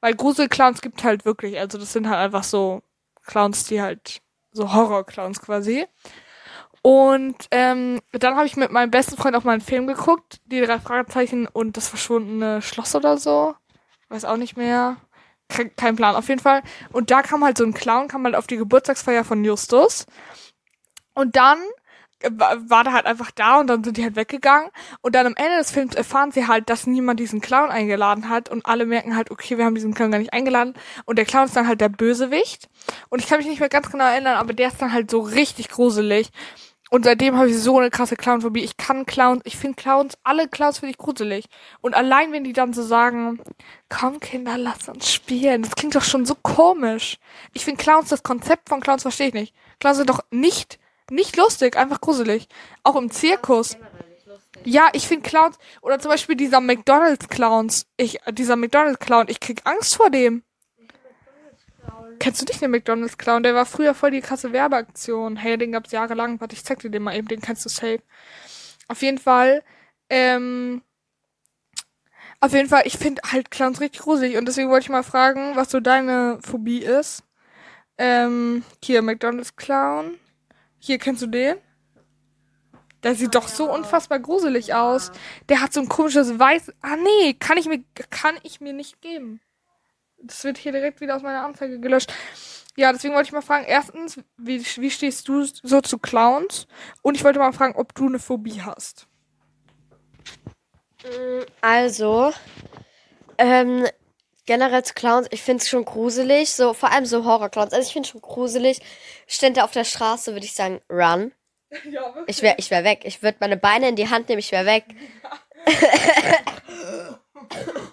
[0.00, 2.82] Weil Gruselclowns gibt halt wirklich, also das sind halt einfach so
[3.26, 5.86] Clowns, die halt so Horrorclowns quasi.
[6.82, 10.60] Und ähm, dann habe ich mit meinem besten Freund auch mal einen Film geguckt, die
[10.60, 13.54] drei Fragezeichen und das verschwundene Schloss oder so.
[14.08, 14.96] Weiß auch nicht mehr.
[15.48, 16.62] Ke kein Plan, auf jeden Fall.
[16.92, 20.06] Und da kam halt so ein Clown, kam halt auf die Geburtstagsfeier von Justus.
[21.14, 21.58] Und dann
[22.30, 24.70] war war da halt einfach da und dann sind die halt weggegangen.
[25.02, 28.48] Und dann am Ende des Films erfahren sie halt, dass niemand diesen Clown eingeladen hat
[28.48, 30.74] und alle merken halt, okay, wir haben diesen Clown gar nicht eingeladen.
[31.04, 32.68] Und der Clown ist dann halt der Bösewicht.
[33.08, 35.20] Und ich kann mich nicht mehr ganz genau erinnern, aber der ist dann halt so
[35.20, 36.30] richtig gruselig.
[36.92, 38.62] Und seitdem habe ich so eine krasse Clownphobie.
[38.62, 41.46] Ich kann Clowns, ich finde Clowns, alle Clowns finde ich gruselig.
[41.80, 43.40] Und allein wenn die dann so sagen,
[43.88, 47.16] komm Kinder, lass uns spielen, das klingt doch schon so komisch.
[47.54, 49.54] Ich finde Clowns, das Konzept von Clowns verstehe ich nicht.
[49.80, 50.78] Clowns sind doch nicht,
[51.10, 52.46] nicht lustig, einfach gruselig.
[52.82, 53.78] Auch im Zirkus.
[54.64, 59.40] Ja, ich finde Clowns, oder zum Beispiel dieser McDonalds Clowns, ich, dieser McDonalds Clown, ich
[59.40, 60.42] krieg Angst vor dem.
[62.22, 63.42] Kennst du nicht den McDonalds Clown?
[63.42, 65.34] Der war früher voll die krasse Werbeaktion.
[65.34, 66.40] Hey, den gab's jahrelang.
[66.40, 67.26] Warte, ich zeig dir den mal eben.
[67.26, 68.00] Den kennst du safe.
[68.86, 69.64] Auf jeden Fall,
[70.08, 70.82] ähm,
[72.38, 74.36] auf jeden Fall, ich finde halt Clowns richtig gruselig.
[74.36, 77.24] Und deswegen wollte ich mal fragen, was so deine Phobie ist.
[77.98, 80.16] Ähm, hier, McDonalds Clown.
[80.78, 81.56] Hier, kennst du den?
[83.02, 85.10] Der sieht doch so unfassbar gruselig aus.
[85.48, 86.72] Der hat so ein komisches weiß.
[86.82, 89.40] Ah nee, kann ich mir kann ich mir nicht geben.
[90.22, 92.12] Das wird hier direkt wieder aus meiner Anzeige gelöscht.
[92.76, 96.66] Ja, deswegen wollte ich mal fragen, erstens, wie, wie stehst du so zu Clowns?
[97.02, 99.08] Und ich wollte mal fragen, ob du eine Phobie hast.
[101.60, 102.32] Also,
[103.36, 103.86] ähm,
[104.46, 107.72] generell zu Clowns, ich finde es schon gruselig, so vor allem so Horror-Clowns.
[107.72, 108.80] Also ich finde schon gruselig.
[109.26, 111.32] Stände auf der Straße, würde ich sagen, run.
[111.90, 112.36] Ja, wirklich.
[112.36, 113.00] Ich wäre ich wär weg.
[113.04, 114.84] Ich würde meine Beine in die Hand nehmen, ich wäre weg.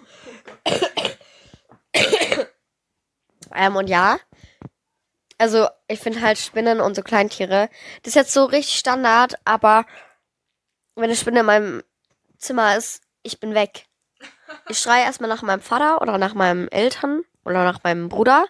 [3.54, 4.18] ähm, und ja.
[5.38, 7.70] Also, ich finde halt Spinnen und so Kleintiere.
[8.02, 9.86] Das ist jetzt so richtig Standard, aber
[10.96, 11.82] wenn eine Spinne in meinem
[12.36, 13.86] Zimmer ist, ich bin weg.
[14.68, 18.46] Ich schreie erstmal nach meinem Vater oder nach meinen Eltern oder nach meinem Bruder,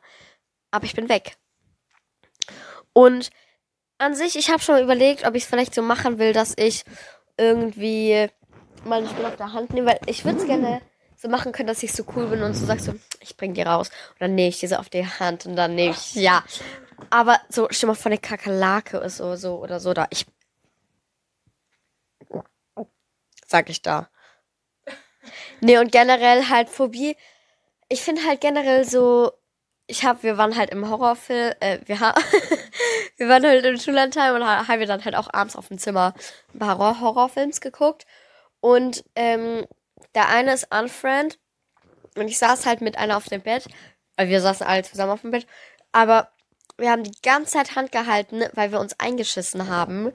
[0.71, 1.37] aber ich bin weg.
[2.93, 3.31] Und
[3.99, 6.85] an sich, ich habe schon überlegt, ob ich es vielleicht so machen will, dass ich
[7.37, 8.29] irgendwie
[8.85, 10.81] meine Spinne auf der Hand nehme, weil ich würde es gerne
[11.21, 13.63] so machen können, dass ich so cool bin und so sagst so, ich bring die
[13.63, 13.89] raus.
[14.13, 16.43] Und dann nehme ich diese auf die Hand und dann nehme ich, ja.
[17.11, 20.07] Aber so, stell mal vor, eine Kakerlake ist so, so oder so da.
[20.11, 20.27] Ich.
[23.47, 24.09] Sag ich da.
[25.61, 27.17] Nee, und generell halt Phobie.
[27.89, 29.33] Ich finde halt generell so,
[29.87, 31.99] ich hab, wir waren halt im Horrorfilm, äh, wir,
[33.17, 35.79] wir waren halt im Schullandheim und ha- haben wir dann halt auch abends auf dem
[35.79, 36.15] Zimmer
[36.55, 38.07] ein paar Horror Horrorfilms geguckt.
[38.61, 39.67] Und ähm,
[40.15, 41.39] der eine ist Unfriend
[42.17, 43.67] und ich saß halt mit einer auf dem Bett.
[44.17, 45.47] Äh, Wir saßen alle zusammen auf dem Bett.
[45.93, 46.31] Aber
[46.77, 50.13] wir haben die ganze Zeit Hand gehalten, weil wir uns eingeschissen haben.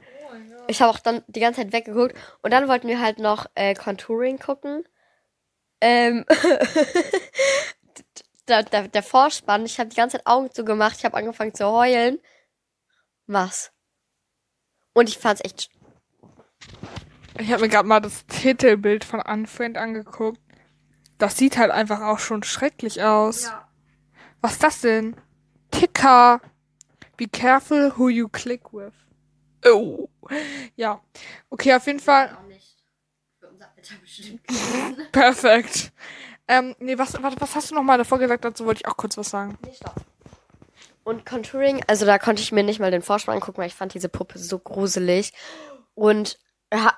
[0.67, 2.15] Ich habe auch dann die ganze Zeit weggeguckt.
[2.41, 4.87] Und dann wollten wir halt noch äh, Contouring gucken.
[5.81, 6.25] Ähm,
[8.47, 10.97] der, der, der Vorspann, ich habe die ganze Zeit Augen zugemacht.
[10.97, 12.19] Ich habe angefangen zu heulen.
[13.27, 13.71] Was?
[14.93, 15.69] Und ich fand's echt.
[17.37, 20.39] Ich habe mir gerade mal das Titelbild von Unfriend angeguckt.
[21.17, 23.51] Das sieht halt einfach auch schon schrecklich aus.
[24.41, 25.15] Was ist das denn?
[25.71, 26.41] Ticker.
[27.17, 28.93] Be careful who you click with.
[29.65, 30.09] Oh.
[30.75, 31.01] Ja.
[31.49, 32.37] Okay, auf jeden Fall.
[35.11, 35.91] Perfekt.
[36.47, 38.45] Ähm, nee, was, warte, was hast du noch mal davor gesagt?
[38.45, 39.57] Dazu wollte ich auch kurz was sagen.
[39.65, 39.95] Nee, stopp.
[41.03, 43.93] Und Contouring, also da konnte ich mir nicht mal den Vorspann angucken, weil ich fand
[43.93, 45.33] diese Puppe so gruselig.
[45.93, 46.39] Und,
[46.73, 46.97] ja,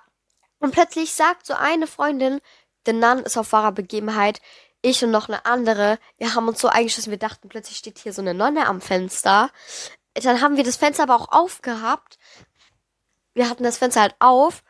[0.59, 2.41] und plötzlich sagt so eine Freundin,
[2.85, 4.41] der Nan ist auf wahrer Begebenheit,
[4.81, 8.13] ich und noch eine andere, wir haben uns so eingeschissen, wir dachten, plötzlich steht hier
[8.13, 9.49] so eine Nonne am Fenster.
[10.13, 12.17] Dann haben wir das Fenster aber auch aufgehabt.
[13.33, 14.63] Wir hatten das Fenster halt auf.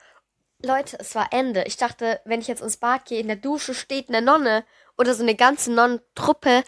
[0.63, 1.63] Leute, es war Ende.
[1.65, 4.65] Ich dachte, wenn ich jetzt ins Bad gehe, in der Dusche steht eine Nonne
[4.97, 6.63] oder so eine ganze Nonnentruppe,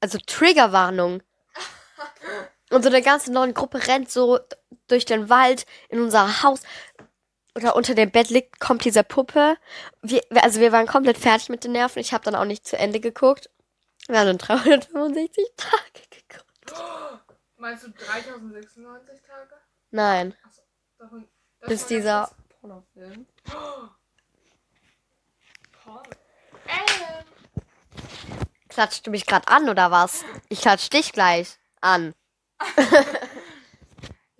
[0.00, 1.22] also Triggerwarnung.
[2.70, 4.38] Und so eine ganze neue Gruppe rennt so
[4.86, 6.62] durch den Wald in unser Haus.
[7.60, 9.56] Oder unter dem Bett liegt, kommt diese Puppe.
[10.00, 11.98] Wir, also wir waren komplett fertig mit den Nerven.
[11.98, 13.50] Ich habe dann auch nicht zu Ende geguckt.
[14.08, 16.82] Wir haben dann 365 Tage geguckt.
[17.58, 19.54] Meinst du 3096 Tage?
[19.90, 20.34] Nein,
[21.66, 23.26] bis dieser Pornofilm.
[26.66, 27.24] Ähm.
[28.68, 30.24] Klatscht du mich gerade an oder was?
[30.48, 32.14] Ich klatsch dich gleich an.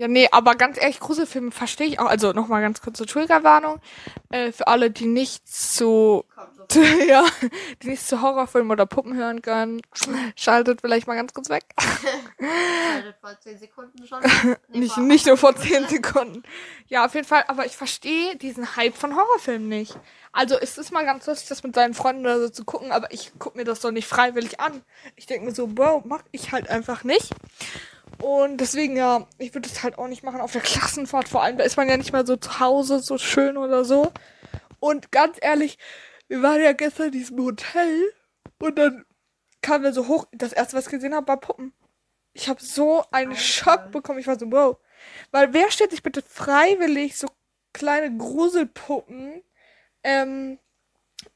[0.01, 2.07] Ja, nee, aber ganz ehrlich, Gruselfilme verstehe ich auch.
[2.07, 3.81] Also nochmal ganz kurze Triggerwarnung.
[4.31, 6.25] Äh, für alle, die nicht zu,
[7.07, 7.23] ja,
[7.83, 9.83] die nicht zu Horrorfilmen oder Puppen hören können,
[10.37, 11.65] schaltet vielleicht mal ganz kurz weg.
[13.21, 14.23] vor 10 Sekunden schon.
[14.69, 16.45] nicht, nicht nur vor 10 Sekunden.
[16.87, 19.99] Ja, auf jeden Fall, aber ich verstehe diesen Hype von Horrorfilmen nicht.
[20.33, 23.13] Also es ist mal ganz lustig, das mit seinen Freunden oder so zu gucken, aber
[23.13, 24.81] ich guck mir das doch nicht freiwillig an.
[25.17, 27.35] Ich denke mir so, Bro, mach ich halt einfach nicht.
[28.19, 31.29] Und deswegen, ja, ich würde es halt auch nicht machen auf der Klassenfahrt.
[31.29, 34.13] Vor allem, da ist man ja nicht mal so zu Hause so schön oder so.
[34.79, 35.79] Und ganz ehrlich,
[36.29, 38.13] wir waren ja gestern in diesem Hotel
[38.59, 39.05] und dann
[39.63, 40.27] kamen wir so hoch.
[40.33, 41.73] Das erste, was ich gesehen habe, war Puppen.
[42.33, 44.19] Ich habe so einen Schock bekommen.
[44.19, 44.77] Ich war so, wow.
[45.31, 47.29] Weil wer stellt sich bitte freiwillig so
[47.73, 49.43] kleine Gruselpuppen
[50.03, 50.59] ähm,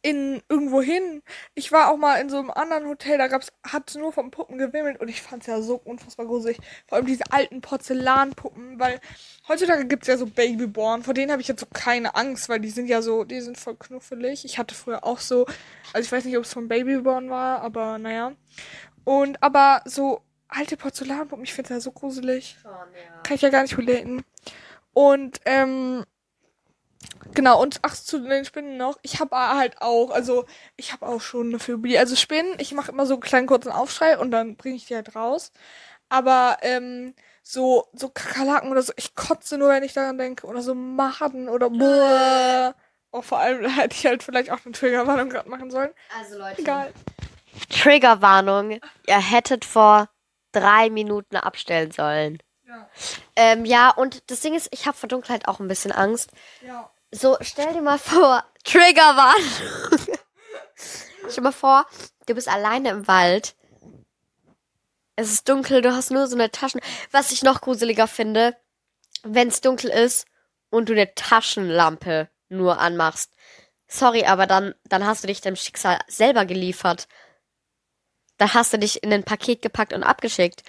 [0.04, 1.22] in irgendwo hin.
[1.54, 4.58] Ich war auch mal in so einem anderen Hotel, da gab's, hat's nur von Puppen
[4.58, 6.58] gewimmelt und ich fand's ja so unfassbar gruselig.
[6.86, 9.00] Vor allem diese alten Porzellanpuppen, weil
[9.48, 12.68] heutzutage gibt's ja so Babyborn, vor denen habe ich jetzt so keine Angst, weil die
[12.68, 14.44] sind ja so, die sind voll knuffelig.
[14.44, 15.46] Ich hatte früher auch so,
[15.94, 18.32] also ich weiß nicht, ob es von Babyborn war, aber naja.
[19.04, 22.58] Und aber so alte Porzellanpuppen, ich find's ja so gruselig.
[22.60, 23.22] Schon, ja.
[23.22, 24.22] Kann ich ja gar nicht relaten.
[24.92, 26.04] Und, ähm,
[27.34, 28.98] genau, und ach, zu den Spinnen noch.
[29.02, 30.44] Ich habe halt auch, also,
[30.76, 31.98] ich habe auch schon eine Phobie.
[31.98, 34.94] Also Spinnen, ich mache immer so einen kleinen kurzen Aufschrei und dann bringe ich die
[34.94, 35.52] halt raus.
[36.08, 40.46] Aber, ähm, so, so Kakerlaken oder so, ich kotze nur, wenn ich daran denke.
[40.46, 42.74] Oder so Maden oder boah.
[43.12, 45.90] Oh, vor allem hätte ich halt vielleicht auch eine Triggerwarnung gerade machen sollen.
[46.18, 46.62] Also Leute.
[46.62, 46.92] Egal.
[47.70, 48.80] Triggerwarnung.
[49.06, 50.08] Ihr hättet vor
[50.52, 52.38] drei Minuten abstellen sollen.
[52.66, 52.88] Ja,
[53.36, 56.30] Ähm, ja, und das Ding ist, ich habe vor Dunkelheit auch ein bisschen Angst.
[56.66, 56.90] ja.
[57.14, 59.98] So, stell dir mal vor, Triggerwarnung.
[60.76, 61.86] stell dir mal vor,
[62.26, 63.54] du bist alleine im Wald.
[65.14, 66.80] Es ist dunkel, du hast nur so eine Taschen.
[67.12, 68.56] Was ich noch gruseliger finde,
[69.22, 70.26] wenn es dunkel ist
[70.70, 73.32] und du eine Taschenlampe nur anmachst.
[73.86, 77.06] Sorry, aber dann, dann hast du dich dem Schicksal selber geliefert.
[78.38, 80.64] Dann hast du dich in ein Paket gepackt und abgeschickt.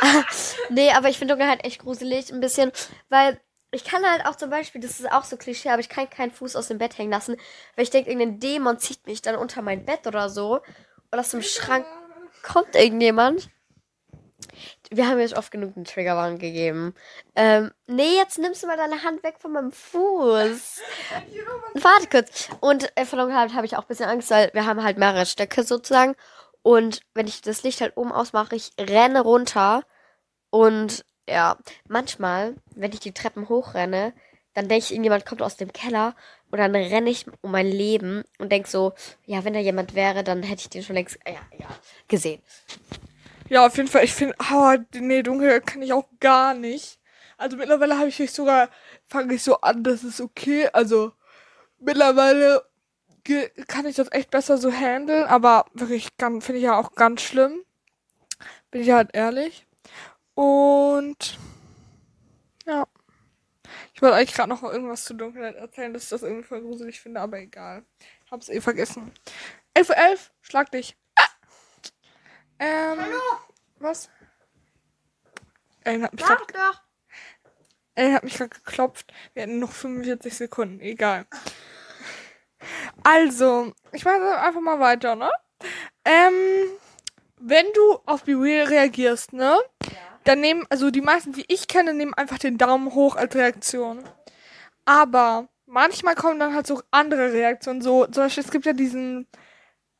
[0.70, 2.72] nee, aber ich finde Dunkelheit echt gruselig ein bisschen,
[3.10, 3.38] weil
[3.72, 6.30] ich kann halt auch zum Beispiel, das ist auch so Klischee, aber ich kann keinen
[6.30, 7.36] Fuß aus dem Bett hängen lassen,
[7.74, 10.60] weil ich denke, irgendein Dämon zieht mich dann unter mein Bett oder so.
[11.10, 11.86] Oder aus dem Schrank
[12.42, 13.48] kommt irgendjemand.
[14.90, 16.94] Wir haben jetzt oft genug einen Triggerwarnung gegeben.
[17.34, 20.82] Ähm, nee, jetzt nimmst du mal deine Hand weg von meinem Fuß.
[21.74, 22.50] Warte kurz.
[22.60, 25.24] Und äh, von Dunkelheit habe ich auch ein bisschen Angst, weil wir haben halt mehrere
[25.24, 26.14] Stöcke sozusagen.
[26.62, 29.84] Und wenn ich das Licht halt oben ausmache, ich renne runter.
[30.50, 31.56] Und ja,
[31.88, 34.12] manchmal, wenn ich die Treppen hochrenne,
[34.54, 36.14] dann denke ich, irgendjemand kommt aus dem Keller
[36.50, 38.92] und dann renne ich um mein Leben und denke so,
[39.24, 41.68] ja, wenn da jemand wäre, dann hätte ich den schon längst, ja, ja,
[42.08, 42.42] gesehen.
[43.48, 44.04] Ja, auf jeden Fall.
[44.04, 46.98] Ich finde, oh, nee, dunkel kann ich auch gar nicht.
[47.36, 48.68] Also mittlerweile habe ich mich sogar,
[49.06, 50.68] fange ich so an, das ist okay.
[50.72, 51.12] Also
[51.78, 52.64] mittlerweile
[53.68, 57.64] kann ich das echt besser so handeln, aber wirklich finde ich ja auch ganz schlimm.
[58.70, 59.66] Bin ich halt ehrlich.
[60.34, 61.38] Und
[62.66, 62.86] ja.
[63.94, 67.00] Ich wollte eigentlich gerade noch irgendwas zu Dunkelheit erzählen, dass ich das irgendwie voll gruselig
[67.00, 67.84] finde, aber egal.
[68.30, 69.12] Hab's eh vergessen.
[69.74, 70.96] 11.11 Uhr, 11, schlag dich.
[71.14, 71.28] Ah!
[72.58, 72.98] Ähm,
[73.78, 74.10] was?
[75.84, 76.82] Ellen hat mich grad, doch.
[77.94, 79.12] Ellen hat mich gerade geklopft.
[79.34, 80.80] Wir hatten noch 45 Sekunden.
[80.80, 81.26] Egal.
[83.02, 85.30] Also, ich mache einfach mal weiter, ne?
[86.04, 86.32] Ähm,
[87.36, 89.58] wenn du auf Be Real reagierst, ne?
[90.24, 94.02] Dann nehmen, also die meisten, die ich kenne, nehmen einfach den Daumen hoch als Reaktion.
[94.84, 97.82] Aber manchmal kommen dann halt so andere Reaktionen.
[97.82, 99.26] So, zum Beispiel, es gibt ja diesen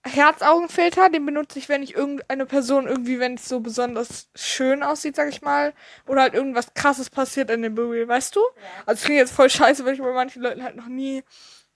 [0.05, 5.15] Herzaugenfilter, den benutze ich, wenn ich irgendeine Person irgendwie, wenn es so besonders schön aussieht,
[5.15, 5.75] sag ich mal,
[6.09, 8.41] oder halt irgendwas krasses passiert in dem Real, weißt du?
[8.85, 11.23] Also es klingt jetzt voll scheiße, wenn ich bei manchen Leuten halt noch nie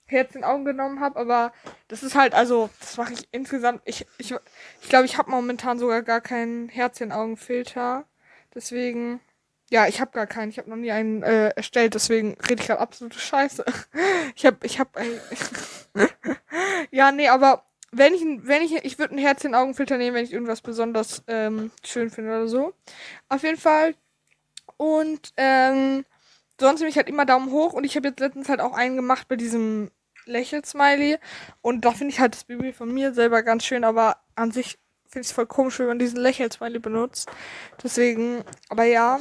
[0.05, 1.53] Herz in Augen genommen habe, aber
[1.87, 3.81] das ist halt, also, das mache ich insgesamt.
[3.85, 4.33] Ich ich
[4.81, 8.05] ich, glaube, ich habe momentan sogar gar keinen Herz in Augenfilter.
[8.57, 9.19] Deswegen,
[9.69, 10.49] ja, ich habe gar keinen.
[10.49, 13.63] Ich habe noch nie einen äh, erstellt, deswegen rede ich gerade absolute Scheiße.
[14.35, 14.91] Ich habe, ich habe,
[16.91, 20.25] ja, nee, aber wenn ich, wenn ich, ich würde ein Herz in Augenfilter nehmen, wenn
[20.25, 22.73] ich irgendwas besonders ähm, schön finde oder so.
[23.29, 23.95] Auf jeden Fall.
[24.77, 26.05] Und ähm,
[26.59, 28.95] sonst nehme ich halt immer Daumen hoch und ich habe jetzt letztens halt auch einen
[28.95, 29.89] gemacht bei diesem
[30.25, 31.17] Lächel-Smiley
[31.61, 34.77] und da finde ich halt das Baby von mir selber ganz schön, aber an sich
[35.09, 37.29] finde ich es voll komisch, wenn man diesen Lächel-Smiley benutzt.
[37.83, 39.19] Deswegen, aber ja.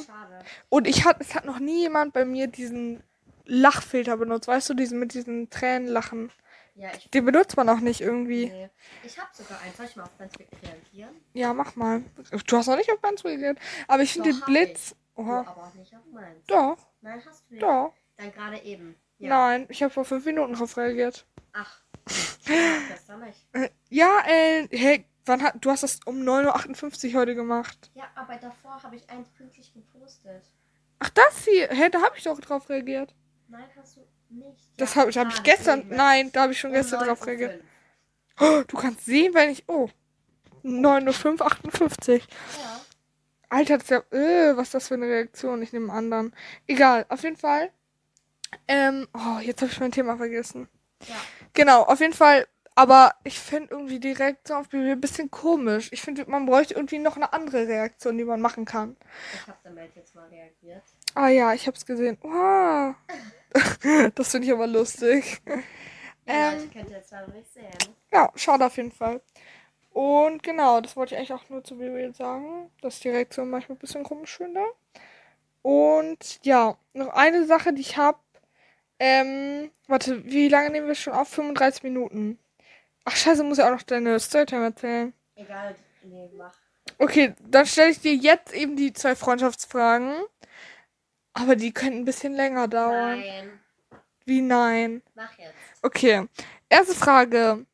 [0.68, 3.02] Und ich hat, es hat noch nie jemand bei mir diesen
[3.44, 6.30] Lachfilter benutzt, weißt du, diesen mit diesen Tränenlachen.
[6.74, 8.46] Ja, ich, Den benutzt man auch nicht irgendwie.
[8.46, 8.68] nee.
[9.02, 9.72] ich habe sogar einen.
[9.74, 11.14] Soll ich mal auf Tweet reagieren?
[11.32, 12.02] Ja, mach mal.
[12.46, 13.58] Du hast noch nicht auf meins reagiert.
[13.88, 14.94] Aber ich finde den hab Blitz.
[15.16, 15.40] Du, Oha.
[15.40, 16.44] aber auch nicht auf meins.
[16.46, 17.62] Doch, Nein, hast du nicht.
[17.62, 17.94] doch.
[18.18, 18.94] Dann gerade eben.
[19.18, 19.28] Ja.
[19.30, 21.24] Nein, ich habe vor fünf Minuten drauf reagiert.
[21.54, 21.80] Ach.
[22.88, 23.46] Gestern nicht.
[23.52, 27.90] Äh, Ja, äh, hey, wann hat, du hast das um 9.58 Uhr heute gemacht.
[27.94, 30.50] Ja, aber davor habe ich eins pünktlich gepostet.
[30.98, 31.68] Ach, das hier.
[31.68, 33.14] Hä, da habe ich doch drauf reagiert.
[33.48, 34.00] Nein, hast du
[34.30, 34.70] nicht.
[34.76, 35.88] Das Ja, habe hab ich gestern.
[35.88, 37.64] Nein, da habe ich schon Um gestern 9.05 drauf reagiert.
[38.40, 39.64] Oh, du kannst sehen, wenn ich.
[39.68, 39.88] Oh.
[40.64, 42.22] 9.05 Uhr, 58.
[42.22, 42.80] Ja.
[43.48, 45.62] Alter, das ist ja, äh, was ist das für eine Reaktion?
[45.62, 46.34] Ich nehme einen anderen.
[46.66, 47.70] Egal, auf jeden Fall.
[48.66, 50.68] Ähm, oh, jetzt habe ich mein Thema vergessen.
[51.06, 51.14] Ja.
[51.52, 52.46] Genau, auf jeden Fall.
[52.78, 55.88] Aber ich finde irgendwie die Reaktion auf Bibi ein bisschen komisch.
[55.92, 58.96] Ich finde, man bräuchte irgendwie noch eine andere Reaktion, die man machen kann.
[59.32, 60.82] Ich habe damit jetzt mal reagiert.
[61.14, 62.18] Ah ja, ich hab's gesehen.
[62.20, 62.94] Wow.
[64.14, 65.40] das finde ich aber lustig.
[65.46, 66.70] Ja, Ähm.
[66.74, 67.94] Ihr jetzt leider nicht sehen.
[68.12, 69.22] Ja, schade auf jeden Fall.
[69.92, 73.08] Und genau, das wollte ich eigentlich auch nur zu Bibi jetzt sagen, dass ich die
[73.08, 74.62] Reaktion manchmal ein bisschen komisch finde.
[75.62, 78.18] Und ja, noch eine Sache, die ich habe.
[78.98, 81.28] Ähm, warte, wie lange nehmen wir schon auf?
[81.28, 82.38] 35 Minuten.
[83.08, 85.12] Ach scheiße, muss ja auch noch deine Storytime erzählen.
[85.36, 86.52] Egal, nee, mach.
[86.98, 90.12] Okay, dann stelle ich dir jetzt eben die zwei Freundschaftsfragen.
[91.32, 93.20] Aber die könnten ein bisschen länger dauern.
[93.20, 93.60] Nein,
[94.24, 95.02] Wie nein?
[95.14, 95.54] mach jetzt.
[95.82, 96.26] Okay.
[96.68, 97.64] Erste Frage.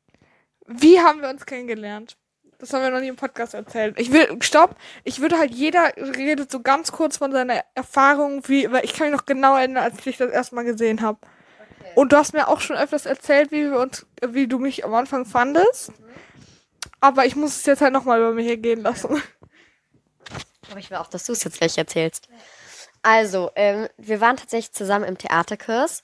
[0.67, 2.19] Wie haben wir uns kennengelernt?
[2.59, 3.99] Das haben wir noch nie im Podcast erzählt.
[3.99, 4.77] Ich will, stopp.
[5.03, 9.09] Ich würde halt, jeder redet so ganz kurz von seiner Erfahrung, wie, weil ich kann
[9.11, 11.19] mich noch genau erinnern, als ich dich das erste Mal gesehen habe.
[11.95, 14.95] Und du hast mir auch schon öfters erzählt, wie wir uns, wie du mich am
[14.95, 15.93] Anfang fandest.
[17.01, 19.23] Aber ich muss es jetzt halt nochmal über mich hergehen lassen.
[20.71, 22.29] Aber ich will auch, dass du es jetzt gleich erzählst.
[23.03, 26.03] Also, ähm, wir waren tatsächlich zusammen im Theaterkurs.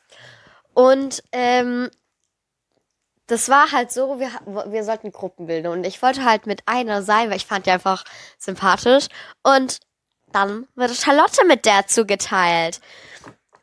[0.75, 1.91] Und ähm,
[3.29, 4.31] das war halt so, wir,
[4.71, 5.69] wir sollten Gruppen bilden.
[5.69, 8.05] Und ich wollte halt mit einer sein, weil ich fand die einfach
[8.39, 9.07] sympathisch.
[9.43, 9.81] Und
[10.33, 12.81] dann wurde Charlotte mit der zugeteilt.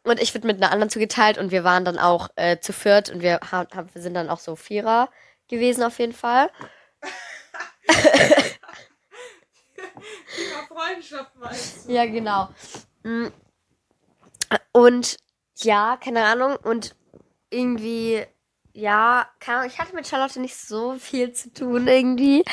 [0.06, 3.10] Und ich wurde mit einer anderen zugeteilt und wir waren dann auch äh, zu viert
[3.10, 5.10] und wir, haben, haben, sind dann auch so Vierer
[5.50, 6.52] gewesen auf jeden Fall.
[10.68, 12.50] Freundschaft meinst Ja, genau.
[13.04, 13.28] Mm.
[14.72, 15.18] Und
[15.58, 16.56] ja, keine Ahnung.
[16.58, 16.96] Und
[17.50, 18.24] irgendwie,
[18.74, 22.44] ja, keine Ahnung, ich hatte mit Charlotte nicht so viel zu tun irgendwie.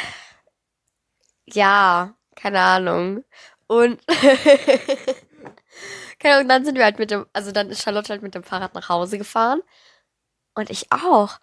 [1.46, 3.24] Ja, keine Ahnung.
[3.66, 4.00] Und
[6.22, 8.44] keine Ahnung, dann sind wir halt mit dem, also dann ist Charlotte halt mit dem
[8.44, 9.60] Fahrrad nach Hause gefahren.
[10.54, 11.40] Und ich auch.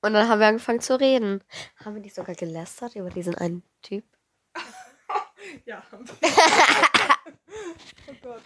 [0.00, 1.44] Und dann haben wir angefangen zu reden.
[1.84, 4.04] Haben wir nicht sogar gelästert über diesen einen Typ?
[5.66, 5.82] Ja.
[5.92, 5.98] oh
[8.22, 8.42] Gott.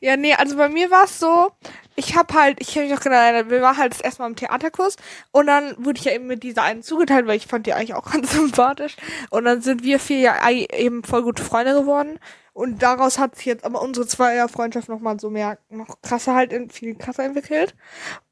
[0.00, 1.52] Ja, nee, also bei mir war es so,
[1.96, 4.28] ich hab halt, ich habe mich noch genau erinnert, wir waren halt das erste Mal
[4.28, 4.96] im Theaterkurs
[5.32, 7.94] und dann wurde ich ja eben mit dieser einen zugeteilt, weil ich fand die eigentlich
[7.94, 8.96] auch ganz sympathisch.
[9.30, 12.18] Und dann sind wir vier ja eben voll gute Freunde geworden.
[12.52, 16.96] Und daraus hat sich jetzt aber unsere Zweierfreundschaft nochmal so mehr, noch krasser halt, viel
[16.96, 17.74] krasser entwickelt.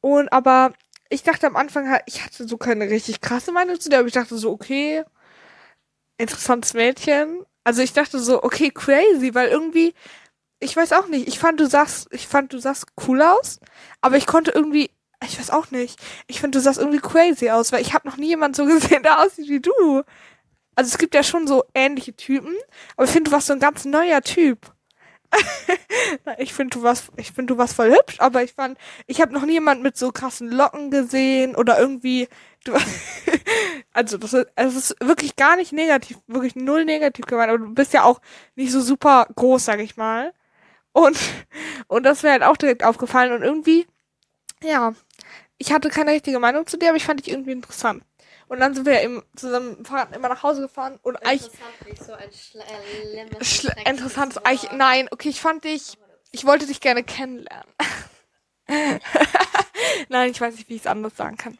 [0.00, 0.72] Und aber
[1.08, 4.08] ich dachte am Anfang halt, ich hatte so keine richtig krasse Meinung zu der, aber
[4.08, 5.04] ich dachte so, okay,
[6.18, 7.44] interessantes Mädchen.
[7.64, 9.94] Also ich dachte so, okay, crazy, weil irgendwie,
[10.60, 13.60] ich weiß auch nicht, ich fand du sahst, ich fand du sahst cool aus,
[14.00, 14.90] aber ich konnte irgendwie,
[15.24, 18.16] ich weiß auch nicht, ich finde du sahst irgendwie crazy aus, weil ich habe noch
[18.16, 20.02] nie jemanden so gesehen, der aussieht wie du.
[20.74, 22.54] Also es gibt ja schon so ähnliche Typen,
[22.96, 24.72] aber ich finde du warst so ein ganz neuer Typ.
[26.38, 29.32] ich finde du warst, ich finde du warst voll hübsch, aber ich fand, ich habe
[29.32, 32.28] noch nie jemanden mit so krassen Locken gesehen oder irgendwie,
[32.64, 32.74] du,
[33.92, 37.74] also das ist, es ist wirklich gar nicht negativ, wirklich null negativ gemeint, aber du
[37.74, 38.20] bist ja auch
[38.54, 40.32] nicht so super groß, sag ich mal.
[40.96, 41.18] Und,
[41.88, 43.86] und das wäre halt auch direkt aufgefallen und irgendwie,
[44.62, 44.94] ja,
[45.58, 48.02] ich hatte keine richtige Meinung zu dir, aber ich fand dich irgendwie interessant.
[48.48, 52.00] Und dann sind wir eben zusammen Fahrrad immer nach Hause gefahren und eigentlich, Interessant, ich
[52.00, 55.98] so ein schlimmes schl interessantes, eigentlich, nein, okay, ich fand dich,
[56.32, 57.74] ich wollte dich gerne kennenlernen.
[60.08, 61.58] nein, ich weiß nicht, wie ich es anders sagen kann.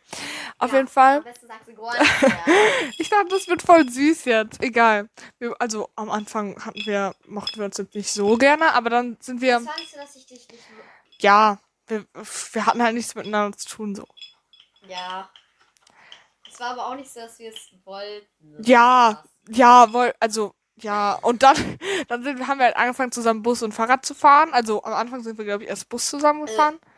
[0.59, 1.19] Auf jeden Fall.
[1.19, 1.73] Am besten sagst du.
[2.99, 4.63] Ich dachte, das wird voll süß jetzt.
[4.63, 5.09] Egal.
[5.39, 9.41] Wir, also am Anfang hatten wir, mochten wir uns nicht so gerne, aber dann sind
[9.41, 10.63] wir, war nicht so, dass ich dich nicht.
[11.21, 12.07] ja, wir,
[12.53, 14.07] wir hatten halt nichts miteinander zu tun so.
[14.89, 15.29] Ja.
[16.51, 18.63] Es war aber auch nicht so, dass wir es wollten.
[18.63, 21.57] Ja, ja, woll, also ja, und dann,
[22.09, 24.53] dann sind, haben wir halt angefangen zusammen Bus und Fahrrad zu fahren.
[24.53, 26.91] Also am Anfang sind wir glaube ich erst Bus zusammen gefahren Ja.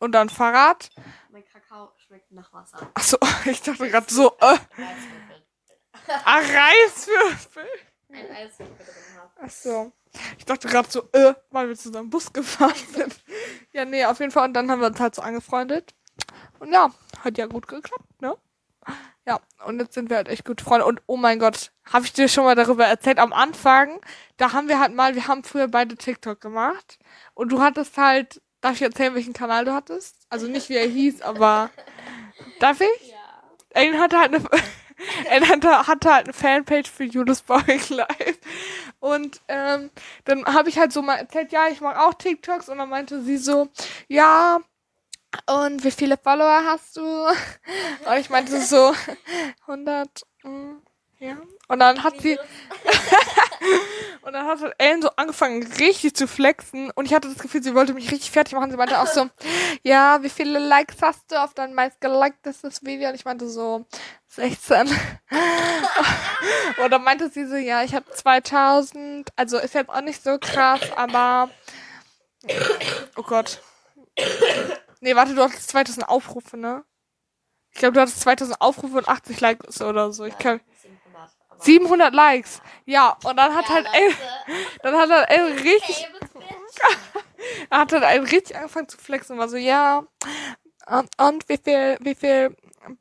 [0.00, 0.90] Und dann Fahrrad.
[1.30, 2.90] Mein Kakao schmeckt nach Wasser.
[2.94, 5.44] Ach so, ich dachte gerade so, äh, Reiswürfel.
[6.24, 7.68] ah, Reiswürfel.
[8.08, 9.30] Ein Eiswürfel drin habe.
[9.42, 9.92] Ach so.
[10.38, 13.14] Ich dachte gerade so, äh, weil wir zusammen Bus gefahren sind.
[13.72, 14.48] ja, nee, auf jeden Fall.
[14.48, 15.94] Und dann haben wir uns halt so angefreundet.
[16.58, 16.90] Und ja,
[17.20, 18.36] hat ja gut geklappt, ne?
[19.26, 20.86] Ja, und jetzt sind wir halt echt gute Freunde.
[20.86, 23.18] Und oh mein Gott, habe ich dir schon mal darüber erzählt?
[23.18, 24.00] Am Anfang,
[24.38, 26.98] da haben wir halt mal, wir haben früher beide TikTok gemacht.
[27.34, 30.16] Und du hattest halt, darf ich erzählen, welchen Kanal du hattest?
[30.28, 31.70] Also nicht wie er hieß, aber
[32.58, 33.08] darf ich?
[33.08, 33.16] Ja.
[33.70, 34.44] Er hatte halt eine,
[35.26, 38.38] er hatte, hatte halt eine Fanpage für Judas Boring Live.
[38.98, 39.90] Und ähm,
[40.24, 42.68] dann habe ich halt so mal erzählt, ja, ich mache auch TikToks.
[42.68, 43.68] Und dann meinte sie so,
[44.08, 44.60] ja,
[45.46, 47.02] und wie viele Follower hast du?
[48.04, 48.92] Und ich meinte so,
[49.66, 50.08] 100,
[50.42, 50.72] mm,
[51.20, 51.36] Ja.
[51.68, 52.36] Und dann hat sie,
[54.22, 56.90] und dann hat Ellen so angefangen, richtig zu flexen.
[56.90, 58.70] Und ich hatte das Gefühl, sie wollte mich richtig fertig machen.
[58.70, 59.28] Sie meinte auch so,
[59.82, 63.08] ja, wie viele Likes hast du auf dein meist geliktes Video?
[63.08, 63.86] Und ich meinte so,
[64.28, 64.88] 16.
[66.82, 69.30] und dann meinte sie so, ja, ich habe 2000.
[69.36, 71.50] Also ist jetzt auch nicht so krass, aber,
[73.16, 73.62] oh Gott.
[75.00, 76.84] Nee, warte, du hattest 2000 Aufrufe, ne?
[77.72, 80.24] Ich glaube, du hattest 2000 Aufrufe und 80 Likes oder so.
[80.24, 80.60] Ich kann,
[81.60, 82.60] 700 Likes.
[82.86, 84.12] Ja, und dann hat halt El,
[84.82, 86.06] dann hat halt El richtig,
[87.70, 90.04] er hat halt El richtig angefangen zu flexen und war so, ja,
[90.86, 92.56] und, und wie viel, wie viel,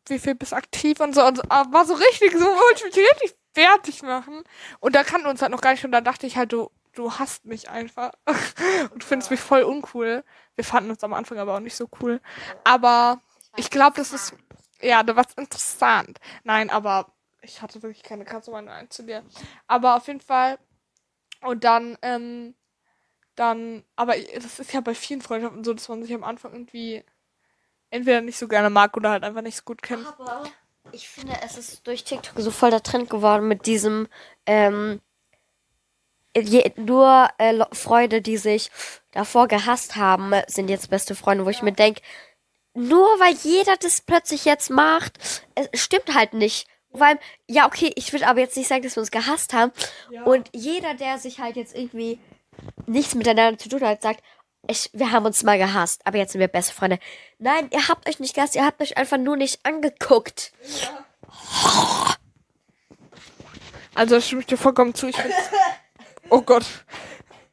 [0.08, 2.96] wie viel bist aktiv und so und so, aber war so richtig, so wollte ich
[2.96, 4.44] mich richtig fertig machen.
[4.80, 6.70] Und da kannten wir uns halt noch gar nicht und dann dachte ich halt, du,
[6.94, 8.12] du hasst mich einfach
[8.92, 10.24] und du findest mich voll uncool.
[10.56, 12.22] Wir fanden uns am Anfang aber auch nicht so cool.
[12.64, 13.22] Aber
[13.56, 14.36] ich glaube, das ist,
[14.82, 16.20] ja, du warst interessant.
[16.44, 19.24] Nein, aber ich hatte wirklich keine krasse Meinung zu dir.
[19.68, 20.60] Aber auf jeden Fall.
[21.42, 22.56] Und dann, ähm,
[23.36, 27.04] dann, aber das ist ja bei vielen Freundschaften so, dass man sich am Anfang irgendwie
[27.90, 30.06] entweder nicht so gerne mag oder halt einfach nicht so gut kennt.
[30.06, 30.44] Aber
[30.92, 34.08] ich finde, es ist durch TikTok so voll der Trend geworden mit diesem,
[34.46, 35.02] ähm,
[36.36, 38.72] je, nur äh, Freunde, die sich
[39.12, 41.56] davor gehasst haben, sind jetzt beste Freunde, wo ja.
[41.56, 42.02] ich mir denke,
[42.74, 45.18] nur weil jeder das plötzlich jetzt macht,
[45.56, 46.68] es stimmt halt nicht.
[46.94, 49.72] Allem, ja, okay, ich würde aber jetzt nicht sagen, dass wir uns gehasst haben.
[50.10, 50.24] Ja.
[50.24, 52.20] Und jeder, der sich halt jetzt irgendwie
[52.88, 54.24] nichts miteinander zu tun hat, sagt,
[54.68, 57.00] ich, wir haben uns mal gehasst, aber jetzt sind wir beste Freunde.
[57.38, 60.52] Nein, ihr habt euch nicht gehasst, ihr habt euch einfach nur nicht angeguckt.
[60.82, 61.06] Ja.
[63.96, 65.08] Also, das stimme ich dir vollkommen zu.
[65.08, 65.18] Ich
[66.30, 66.66] oh Gott.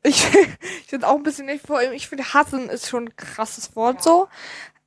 [0.03, 3.75] Ich, ich finde auch ein bisschen nicht vor Ich finde, hassen ist schon ein krasses
[3.77, 4.29] Wort so.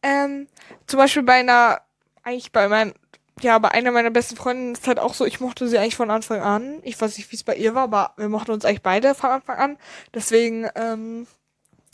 [0.02, 0.47] Ähm,
[0.88, 1.82] zum Beispiel bei einer,
[2.24, 2.93] eigentlich bei meinen
[3.42, 6.12] ja, aber einer meiner besten Freundinnen ist halt auch so, ich mochte sie eigentlich von
[6.12, 6.80] Anfang an.
[6.84, 9.30] Ich weiß nicht, wie es bei ihr war, aber wir mochten uns eigentlich beide von
[9.30, 9.78] Anfang an.
[10.14, 11.28] Deswegen, ähm,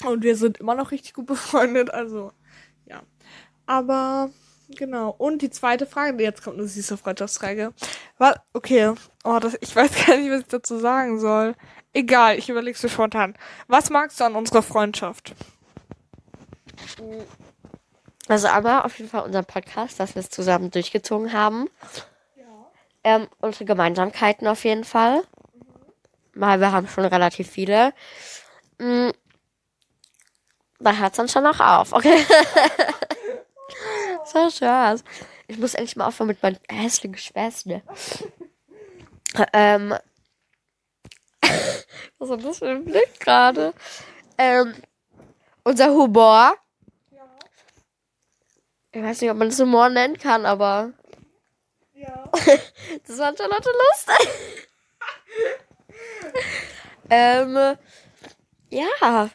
[0.05, 2.31] und wir sind immer noch richtig gut befreundet, also,
[2.85, 3.01] ja.
[3.65, 4.29] Aber,
[4.69, 5.13] genau.
[5.17, 7.73] Und die zweite Frage, jetzt kommt eine süße Freundschaftsfrage.
[8.17, 8.93] Was, okay,
[9.23, 11.55] oh, das, ich weiß gar nicht, was ich dazu sagen soll.
[11.93, 13.35] Egal, ich überleg's mir spontan.
[13.67, 15.33] Was magst du an unserer Freundschaft?
[18.27, 21.69] Also aber auf jeden Fall unser Podcast, dass wir es zusammen durchgezogen haben.
[22.35, 22.45] Ja.
[23.03, 25.17] Ähm, unsere Gemeinsamkeiten auf jeden Fall.
[25.19, 25.25] Mhm.
[26.33, 27.93] Weil wir haben schon relativ viele.
[28.79, 29.11] Mhm.
[30.79, 32.25] Da hört es dann schon noch auf, okay?
[34.25, 35.03] so Spaß.
[35.47, 37.81] Ich muss endlich mal aufhören mit meinen hässlichen Späßchen.
[39.53, 39.95] ähm.
[42.17, 43.73] Was ist das für ein Blick gerade?
[44.37, 44.73] Ähm,
[45.63, 46.55] unser Humor
[48.95, 50.93] ich weiß nicht, ob man das Humor nennen kann, aber.
[51.93, 52.31] Ja.
[53.07, 54.29] das war Charlotte lustig.
[57.09, 57.77] ähm.
[58.69, 59.29] Ja.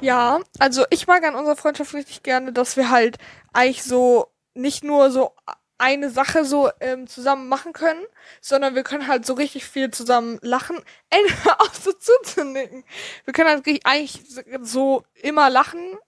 [0.00, 3.18] Ja, also ich mag an unserer Freundschaft richtig gerne, dass wir halt
[3.52, 5.34] eigentlich so nicht nur so
[5.76, 8.04] eine Sache so ähm, zusammen machen können,
[8.40, 10.78] sondern wir können halt so richtig viel zusammen lachen.
[11.10, 11.20] Ey,
[11.58, 12.84] auch so zuzunicken.
[13.24, 14.22] Wir können halt eigentlich
[14.62, 15.98] so immer lachen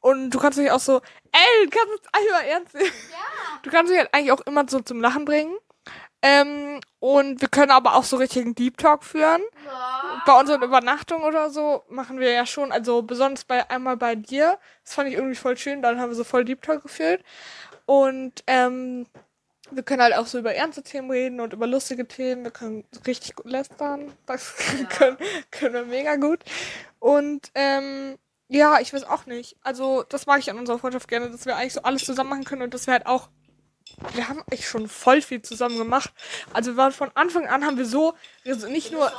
[0.00, 1.00] und du kannst dich auch so,
[1.32, 2.86] ey, du kannst es einmal ernst nehmen.
[3.10, 3.60] Ja.
[3.62, 5.56] Du kannst dich halt eigentlich auch immer so zum Lachen bringen.
[6.22, 9.40] Ähm, und wir können aber auch so richtigen Deep Talk führen.
[9.64, 10.22] Ja.
[10.26, 14.58] Bei unseren Übernachtungen oder so machen wir ja schon, also besonders bei einmal bei dir.
[14.84, 17.22] Das fand ich irgendwie voll schön, dann haben wir so voll Deep Talk geführt.
[17.86, 19.06] Und ähm,
[19.70, 22.44] wir können halt auch so über ernste Themen reden und über lustige Themen.
[22.44, 24.12] Wir können richtig gut lästern.
[24.26, 24.84] Das ja.
[24.86, 25.16] können,
[25.50, 26.40] können wir mega gut.
[26.98, 28.18] Und ähm,
[28.52, 29.56] ja, ich weiß auch nicht.
[29.62, 32.44] Also, das mag ich an unserer Freundschaft gerne, dass wir eigentlich so alles zusammen machen
[32.44, 33.28] können und dass wir halt auch.
[34.14, 36.12] Wir haben echt schon voll viel zusammen gemacht.
[36.52, 38.14] Also wir waren von Anfang an haben wir so
[38.46, 39.12] also nicht nur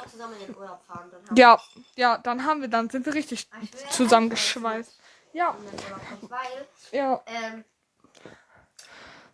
[1.35, 1.59] ja
[1.95, 3.49] ja dann haben wir dann sind wir richtig
[3.89, 4.97] zusammengeschweißt.
[5.33, 5.57] Ja.
[6.21, 7.21] Weil ja.
[7.25, 7.65] Ähm,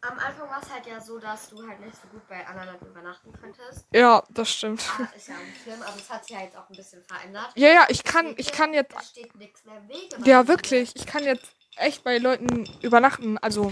[0.08, 2.70] am Anfang war es halt ja so, dass du halt nicht so gut bei anderen
[2.74, 3.86] Leuten übernachten könntest.
[3.93, 4.84] Ja, das stimmt.
[4.99, 7.49] Ah, ist ja auch schlimm, aber es hat sich ja jetzt auch ein bisschen verändert.
[7.55, 8.95] Ja, ja, ich kann, ich kann jetzt.
[9.10, 10.16] Steht nichts mehr im Wege.
[10.26, 10.95] Ja, wirklich.
[10.95, 11.45] Ich kann jetzt
[11.76, 13.38] echt bei Leuten übernachten.
[13.38, 13.72] Also,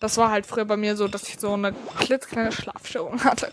[0.00, 3.52] das war halt früher bei mir so, dass ich so eine klitzkleine Schlafstörung hatte.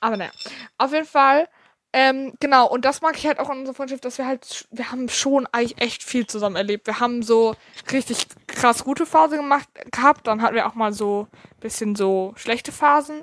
[0.00, 0.32] Aber naja.
[0.78, 1.48] Auf jeden Fall
[1.96, 4.90] ähm, genau, und das mag ich halt auch an unserer Freundschaft, dass wir halt, wir
[4.90, 6.88] haben schon eigentlich echt viel zusammen erlebt.
[6.88, 7.54] Wir haben so
[7.92, 11.28] richtig krass gute Phase gemacht, gehabt, dann hatten wir auch mal so
[11.60, 13.22] bisschen so schlechte Phasen.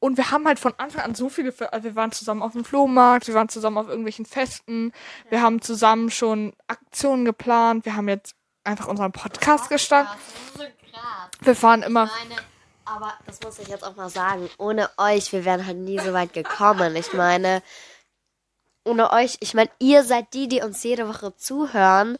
[0.00, 2.62] Und wir haben halt von Anfang an so viele, also wir waren zusammen auf dem
[2.62, 4.92] Flohmarkt, wir waren zusammen auf irgendwelchen Festen,
[5.30, 10.12] wir haben zusammen schon Aktionen geplant, wir haben jetzt einfach unseren Podcast gestartet.
[11.40, 12.10] Wir fahren immer.
[12.84, 14.50] Aber das muss ich jetzt auch mal sagen.
[14.58, 16.96] Ohne euch, wir wären halt nie so weit gekommen.
[16.96, 17.62] Ich meine,
[18.84, 22.16] ohne euch, ich meine, ihr seid die, die uns jede Woche zuhören.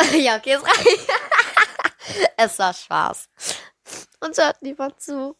[0.16, 1.08] ja, okay, es reicht.
[2.36, 3.28] es war Spaß.
[4.20, 5.36] Uns hört niemand zu.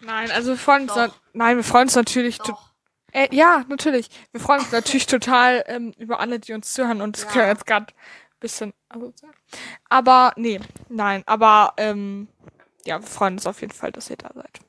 [0.00, 2.38] Nein, also wir freuen uns, nein, wir freuen uns natürlich,
[3.12, 4.10] äh, ja, natürlich.
[4.32, 7.30] Wir freuen uns natürlich total ähm, über alle, die uns zuhören und das Ja.
[7.30, 9.32] klingt jetzt gerade ein bisschen asozial.
[9.88, 10.60] Aber nee,
[10.90, 12.28] nein, aber ähm,
[12.84, 14.60] ja, wir freuen uns auf jeden Fall, dass ihr da seid.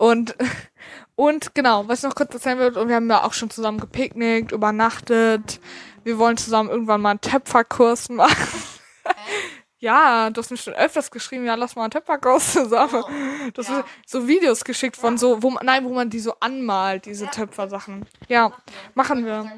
[0.00, 0.34] Und
[1.14, 3.78] und genau, was ich noch kurz erzählen würde, und wir haben ja auch schon zusammen
[3.78, 5.60] gepicknickt, übernachtet.
[6.04, 8.62] Wir wollen zusammen irgendwann mal einen Töpferkurs machen.
[9.82, 13.02] Ja, du hast mir schon öfters geschrieben, ja, lass mal einen Töpferkurs zusammen.
[13.54, 13.82] Das Ja.
[14.04, 18.04] so Videos geschickt von so, wo man, nein, wo man die so anmalt, diese Töpfersachen.
[18.28, 18.52] Ja,
[18.92, 19.50] machen wir.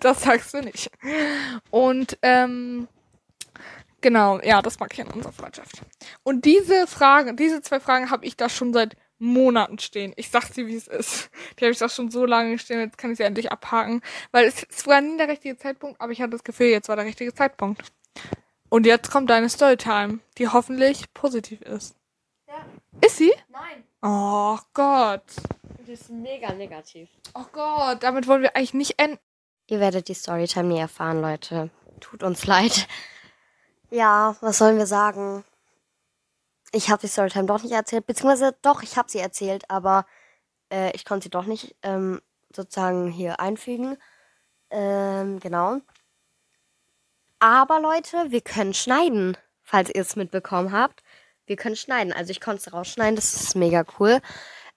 [0.00, 0.90] das sagst du nicht.
[1.70, 2.88] Und ähm,
[4.02, 5.82] genau, ja, das mag ich an unserer Freundschaft.
[6.22, 10.12] Und diese Fragen, diese zwei Fragen habe ich da schon seit Monaten stehen.
[10.16, 11.30] Ich sag's dir, wie es ist.
[11.58, 14.02] Die habe ich da schon so lange stehen, jetzt kann ich sie endlich abhaken.
[14.32, 16.96] Weil es, es war nie der richtige Zeitpunkt, aber ich hatte das Gefühl, jetzt war
[16.96, 17.92] der richtige Zeitpunkt.
[18.68, 21.94] Und jetzt kommt deine Storytime, die hoffentlich positiv ist.
[22.48, 22.66] Ja.
[23.00, 23.32] Ist sie?
[23.48, 23.84] Nein.
[24.02, 25.22] Oh Gott.
[25.86, 27.08] Die ist mega negativ.
[27.34, 29.18] Oh Gott, damit wollen wir eigentlich nicht enden.
[29.68, 31.70] Ihr werdet die Storytime nie erfahren, Leute.
[32.00, 32.88] Tut uns leid.
[33.92, 35.44] Ja, was sollen wir sagen?
[36.72, 40.06] Ich habe die Storytime doch nicht erzählt, beziehungsweise doch, ich habe sie erzählt, aber
[40.72, 42.22] äh, ich konnte sie doch nicht ähm,
[42.56, 43.98] sozusagen hier einfügen.
[44.70, 45.80] Ähm, genau.
[47.38, 51.02] Aber Leute, wir können schneiden, falls ihr es mitbekommen habt.
[51.44, 52.14] Wir können schneiden.
[52.14, 54.20] Also ich konnte es rausschneiden, das ist mega cool.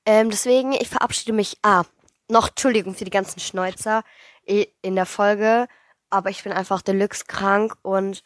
[0.06, 1.58] Ähm, deswegen, ich verabschiede mich.
[1.62, 1.84] Ah,
[2.28, 4.04] noch Entschuldigung für die ganzen Schnäuzer
[4.46, 5.70] i- in der Folge.
[6.10, 8.22] Aber ich bin einfach deluxe krank und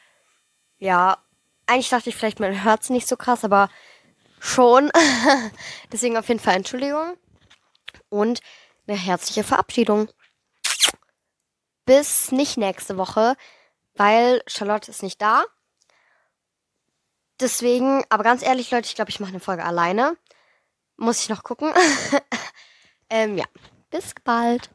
[0.80, 1.18] ja,
[1.68, 3.70] eigentlich dachte ich vielleicht, man hört es nicht so krass, aber
[4.40, 4.92] schon.
[5.92, 7.16] Deswegen auf jeden Fall Entschuldigung
[8.10, 8.42] und
[8.88, 10.10] eine herzliche Verabschiedung.
[11.86, 13.36] Bis nicht nächste Woche,
[13.96, 15.44] weil Charlotte ist nicht da.
[17.40, 20.18] Deswegen, aber ganz ehrlich, Leute, ich glaube, ich mache eine Folge alleine.
[20.98, 21.74] Muss ich noch gucken.
[23.10, 23.46] ähm, ja,
[23.90, 24.70] bis bald.